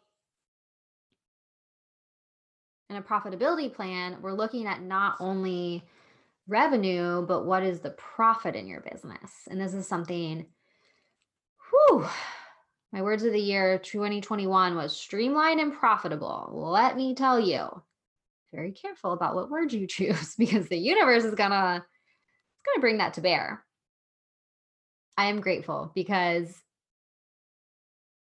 in 2.88 2.96
a 2.96 3.02
profitability 3.02 3.72
plan, 3.72 4.18
we're 4.20 4.32
looking 4.32 4.66
at 4.66 4.82
not 4.82 5.16
only 5.20 5.84
revenue, 6.48 7.24
but 7.26 7.46
what 7.46 7.62
is 7.62 7.80
the 7.80 7.90
profit 7.90 8.56
in 8.56 8.66
your 8.66 8.80
business? 8.80 9.30
And 9.48 9.60
this 9.60 9.74
is 9.74 9.86
something, 9.86 10.46
whew, 11.70 12.06
my 12.92 13.02
words 13.02 13.22
of 13.24 13.32
the 13.32 13.40
year 13.40 13.78
2021 13.78 14.74
was 14.74 14.96
streamlined 14.96 15.60
and 15.60 15.72
profitable. 15.72 16.50
Let 16.52 16.96
me 16.96 17.14
tell 17.14 17.38
you, 17.38 17.82
very 18.52 18.72
careful 18.72 19.12
about 19.12 19.34
what 19.34 19.50
words 19.50 19.72
you 19.72 19.86
choose 19.88 20.34
because 20.36 20.68
the 20.68 20.76
universe 20.76 21.24
is 21.24 21.34
gonna, 21.34 21.76
it's 21.84 22.66
gonna 22.66 22.80
bring 22.80 22.98
that 22.98 23.14
to 23.14 23.20
bear. 23.20 23.64
I 25.16 25.26
am 25.26 25.40
grateful 25.40 25.92
because 25.94 26.52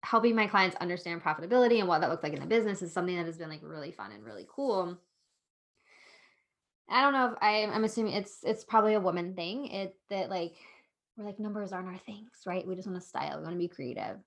helping 0.03 0.36
my 0.36 0.47
clients 0.47 0.75
understand 0.77 1.23
profitability 1.23 1.79
and 1.79 1.88
what 1.88 2.01
that 2.01 2.10
looks 2.10 2.23
like 2.23 2.34
in 2.34 2.39
the 2.39 2.45
business 2.45 2.82
is 2.82 2.93
something 2.93 3.15
that 3.15 3.25
has 3.25 3.38
been 3.38 3.49
like 3.49 3.62
really 3.63 3.91
fun 3.91 4.12
and 4.12 4.23
really 4.23 4.47
cool. 4.49 4.97
I 6.89 7.01
don't 7.01 7.13
know 7.13 7.27
if 7.27 7.34
I, 7.41 7.65
I'm 7.65 7.84
assuming 7.84 8.13
it's 8.13 8.39
it's 8.43 8.63
probably 8.63 8.95
a 8.95 8.99
woman 8.99 9.36
thing. 9.36 9.67
It 9.67 9.95
that 10.10 10.29
like 10.29 10.55
we're 11.15 11.25
like 11.25 11.39
numbers 11.39 11.71
aren't 11.71 11.88
our 11.88 11.99
things, 11.99 12.32
right? 12.45 12.65
We 12.65 12.75
just 12.75 12.88
want 12.88 12.99
to 12.99 13.08
style. 13.08 13.38
We 13.38 13.43
want 13.43 13.55
to 13.55 13.60
be 13.60 13.67
creative, 13.67 14.17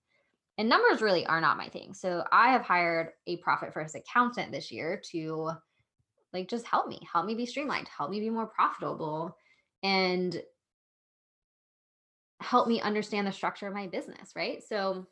and 0.63 0.69
numbers 0.69 1.03
really 1.03 1.27
are 1.27 1.41
not 1.41 1.57
my 1.57 1.69
thing. 1.69 1.93
So 1.93 2.23
I 2.31 2.53
have 2.53 2.63
hired 2.63 3.09
a 3.27 3.37
profit 3.39 3.75
first 3.75 3.97
accountant 3.97 4.53
this 4.53 4.71
year 4.71 5.03
to 5.11 5.51
like 6.33 6.49
just 6.49 6.69
help 6.69 6.87
me, 6.87 7.01
help 7.13 7.27
me 7.27 7.35
be 7.35 7.47
streamlined, 7.47 7.89
help 7.89 8.13
me 8.13 8.21
be 8.21 8.31
more 8.31 8.47
profitable, 8.47 9.37
and 9.83 10.41
help 12.41 12.69
me 12.69 12.81
understand 12.81 13.27
the 13.27 13.33
structure 13.33 13.67
of 13.67 13.75
my 13.75 13.89
business, 13.89 14.37
right? 14.37 14.63
So 14.63 15.05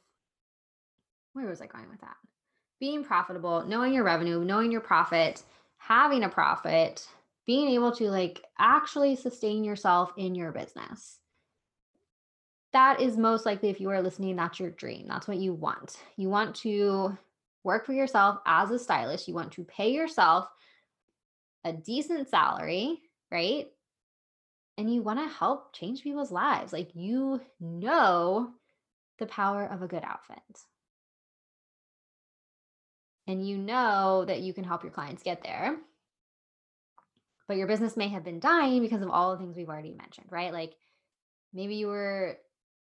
where 1.32 1.48
was 1.48 1.60
I 1.60 1.66
going 1.66 1.90
with 1.90 2.00
that? 2.02 2.14
Being 2.78 3.02
profitable, 3.02 3.66
knowing 3.66 3.92
your 3.92 4.04
revenue, 4.04 4.44
knowing 4.44 4.70
your 4.70 4.80
profit, 4.80 5.42
having 5.78 6.22
a 6.22 6.28
profit, 6.28 7.08
being 7.44 7.70
able 7.70 7.90
to 7.96 8.08
like 8.08 8.40
actually 8.60 9.16
sustain 9.16 9.64
yourself 9.64 10.12
in 10.16 10.36
your 10.36 10.52
business. 10.52 11.19
That 12.72 13.00
is 13.00 13.16
most 13.16 13.46
likely 13.46 13.68
if 13.68 13.80
you 13.80 13.90
are 13.90 14.02
listening, 14.02 14.37
that's 14.37 14.61
your 14.61 14.70
dream. 14.70 15.06
That's 15.09 15.26
what 15.26 15.38
you 15.38 15.52
want. 15.52 15.96
You 16.16 16.28
want 16.28 16.54
to 16.56 17.16
work 17.64 17.85
for 17.85 17.92
yourself 17.92 18.38
as 18.46 18.70
a 18.70 18.78
stylist. 18.78 19.26
You 19.26 19.35
want 19.35 19.52
to 19.52 19.64
pay 19.64 19.92
yourself 19.92 20.48
a 21.64 21.72
decent 21.72 22.28
salary, 22.28 23.00
right? 23.30 23.66
And 24.78 24.92
you 24.92 25.02
want 25.02 25.18
to 25.18 25.35
help 25.35 25.74
change 25.74 26.02
people's 26.02 26.30
lives. 26.30 26.72
Like 26.72 26.90
you 26.94 27.40
know 27.59 28.50
the 29.18 29.26
power 29.26 29.64
of 29.66 29.83
a 29.83 29.88
good 29.88 30.04
outfit 30.04 30.38
and 33.30 33.46
you 33.46 33.56
know 33.56 34.24
that 34.26 34.40
you 34.40 34.52
can 34.52 34.64
help 34.64 34.83
your 34.83 34.92
clients 34.92 35.22
get 35.22 35.42
there. 35.42 35.76
But 37.46 37.56
your 37.56 37.68
business 37.68 37.96
may 37.96 38.09
have 38.09 38.24
been 38.24 38.40
dying 38.40 38.83
because 38.83 39.02
of 39.02 39.11
all 39.11 39.33
the 39.33 39.38
things 39.38 39.56
we've 39.56 39.68
already 39.68 39.92
mentioned, 39.92 40.26
right? 40.30 40.52
Like 40.52 40.72
maybe 41.52 41.76
you 41.76 41.87
were 41.87 42.37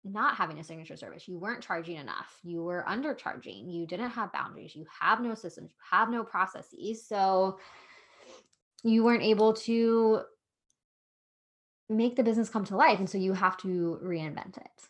not 0.04 0.36
having 0.36 0.60
a 0.60 0.64
signature 0.64 0.98
service, 0.98 1.28
you 1.28 1.38
weren't 1.38 1.62
charging 1.62 1.98
enough, 1.98 2.40
you 2.44 2.64
were 2.64 2.84
undercharging, 2.88 3.72
you 3.72 3.86
didn't 3.86 4.10
have 4.10 4.34
boundaries, 4.34 4.76
you 4.76 4.86
have 5.00 5.22
no 5.22 5.36
systems, 5.36 5.72
you 5.72 5.78
have 5.92 6.10
no 6.10 6.24
processes. 6.24 7.06
So 7.08 7.60
you 8.84 9.04
weren't 9.04 9.24
able 9.24 9.54
to 9.54 10.22
make 11.88 12.16
the 12.16 12.24
business 12.24 12.50
come 12.50 12.66
to 12.66 12.76
life. 12.78 13.00
And 13.00 13.10
so 13.10 13.18
you 13.18 13.34
have 13.34 13.58
to 13.58 14.00
reinvent 14.04 14.58
it. 14.58 14.84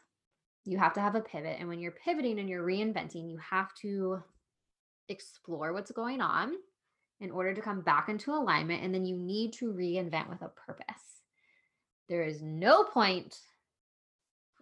You 0.64 0.78
have 0.78 0.94
to 0.94 1.02
have 1.02 1.16
a 1.16 1.22
pivot. 1.22 1.58
And 1.60 1.68
when 1.68 1.80
you're 1.80 1.92
pivoting 1.92 2.40
and 2.40 2.48
you're 2.48 2.66
reinventing, 2.66 3.30
you 3.30 3.40
have 3.40 3.74
to 3.82 4.24
explore 5.10 5.74
what's 5.74 5.92
going 5.92 6.22
on 6.22 6.54
in 7.20 7.32
order 7.32 7.54
to 7.54 7.62
come 7.62 7.82
back 7.82 8.08
into 8.08 8.32
alignment. 8.32 8.84
And 8.84 8.94
then 8.94 9.06
you 9.06 9.18
need 9.18 9.54
to 9.54 9.74
reinvent 9.74 10.30
with 10.30 10.42
a 10.42 10.50
purpose. 10.50 10.86
there 12.08 12.24
is 12.24 12.42
no 12.42 12.84
point 12.84 13.38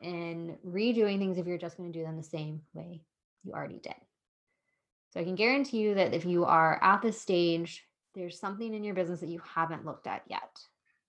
in 0.02 0.58
redoing 0.66 1.20
things 1.20 1.38
if 1.38 1.46
you're 1.46 1.58
just 1.58 1.78
going 1.78 1.92
to 1.92 1.98
do 1.98 2.06
them 2.06 2.18
the 2.18 2.24
same 2.24 2.62
way 2.74 3.02
you 3.44 3.54
already 3.54 3.80
did. 3.80 3.96
So 5.12 5.20
I 5.20 5.24
can 5.24 5.36
guarantee 5.36 5.80
you 5.80 5.96
that 5.96 6.14
if 6.14 6.26
you 6.26 6.46
are 6.46 6.80
at 6.84 7.02
this 7.02 7.20
stage, 7.20 7.84
there's 8.14 8.40
something 8.40 8.74
in 8.74 8.84
your 8.84 8.96
business 8.96 9.20
that 9.22 9.30
you 9.30 9.42
haven't 9.44 9.86
looked 9.86 10.08
at 10.08 10.24
yet. 10.28 10.60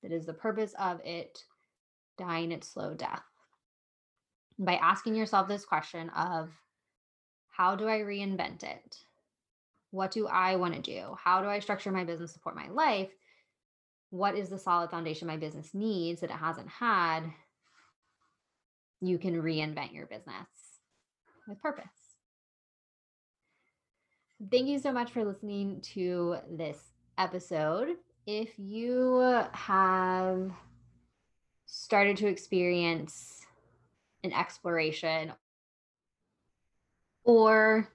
That 0.02 0.12
is 0.12 0.26
the 0.26 0.32
purpose 0.32 0.74
of 0.78 1.00
it 1.04 1.44
dying 2.16 2.52
its 2.52 2.68
slow 2.68 2.94
death. 2.94 3.22
By 4.58 4.76
asking 4.76 5.14
yourself 5.14 5.48
this 5.48 5.64
question 5.64 6.10
of 6.10 6.50
how 7.48 7.76
do 7.76 7.88
I 7.88 7.98
reinvent 7.98 8.62
it? 8.62 8.96
What 9.90 10.12
do 10.12 10.26
I 10.26 10.56
want 10.56 10.74
to 10.74 10.80
do? 10.80 11.16
How 11.22 11.42
do 11.42 11.48
I 11.48 11.58
structure 11.58 11.90
my 11.90 12.04
business, 12.04 12.32
support 12.32 12.56
my 12.56 12.68
life? 12.68 13.10
What 14.10 14.36
is 14.36 14.48
the 14.48 14.58
solid 14.58 14.90
foundation 14.90 15.28
my 15.28 15.36
business 15.36 15.74
needs 15.74 16.20
that 16.20 16.30
it 16.30 16.36
hasn't 16.36 16.68
had? 16.68 17.24
You 19.00 19.18
can 19.18 19.40
reinvent 19.40 19.94
your 19.94 20.06
business 20.06 20.46
with 21.48 21.60
purpose. 21.60 21.86
Thank 24.50 24.68
you 24.68 24.78
so 24.78 24.92
much 24.92 25.10
for 25.10 25.24
listening 25.24 25.80
to 25.94 26.36
this 26.50 26.78
episode. 27.18 27.96
If 28.26 28.50
you 28.58 29.20
have 29.52 30.50
started 31.66 32.16
to 32.18 32.26
experience 32.26 33.40
an 34.24 34.32
exploration 34.32 35.32
or 37.24 37.88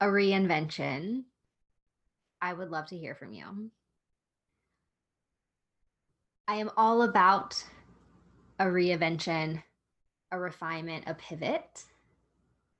a 0.00 0.06
reinvention, 0.06 1.24
I 2.40 2.52
would 2.52 2.70
love 2.70 2.86
to 2.86 2.96
hear 2.96 3.14
from 3.14 3.32
you. 3.32 3.70
I 6.48 6.56
am 6.56 6.70
all 6.76 7.02
about 7.02 7.62
a 8.58 8.64
reinvention, 8.64 9.62
a 10.32 10.38
refinement, 10.38 11.04
a 11.06 11.14
pivot 11.14 11.84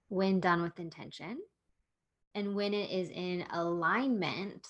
when 0.09 0.41
done 0.41 0.63
with 0.63 0.79
intention 0.79 1.39
and 2.35 2.55
when 2.55 2.75
it 2.75 2.91
is 2.91 3.11
in 3.11 3.45
alignment 3.53 4.67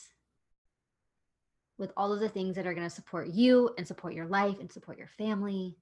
with 1.78 1.92
all 1.96 2.12
of 2.12 2.20
the 2.20 2.28
things 2.28 2.56
that 2.56 2.66
are 2.66 2.74
going 2.74 2.88
to 2.88 2.94
support 2.94 3.28
you 3.28 3.70
and 3.78 3.86
support 3.86 4.14
your 4.14 4.26
life 4.26 4.56
and 4.60 4.70
support 4.70 4.98
your 4.98 5.08
family 5.18 5.76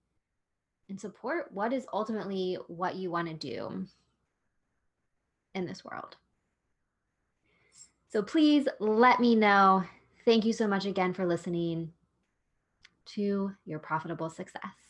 and 0.88 1.00
support 1.00 1.52
what 1.52 1.72
is 1.72 1.86
ultimately 1.92 2.56
what 2.68 2.94
you 2.94 3.10
want 3.10 3.28
to 3.28 3.34
do 3.34 3.86
in 5.54 5.66
this 5.66 5.84
world. 5.84 6.16
So 8.10 8.22
please 8.22 8.66
let 8.78 9.20
me 9.20 9.34
know. 9.34 9.84
Thank 10.24 10.44
you 10.44 10.52
so 10.52 10.66
much 10.66 10.86
again 10.86 11.12
for 11.12 11.26
listening 11.26 11.92
to 13.06 13.52
your 13.66 13.78
profitable 13.78 14.30
success. 14.30 14.87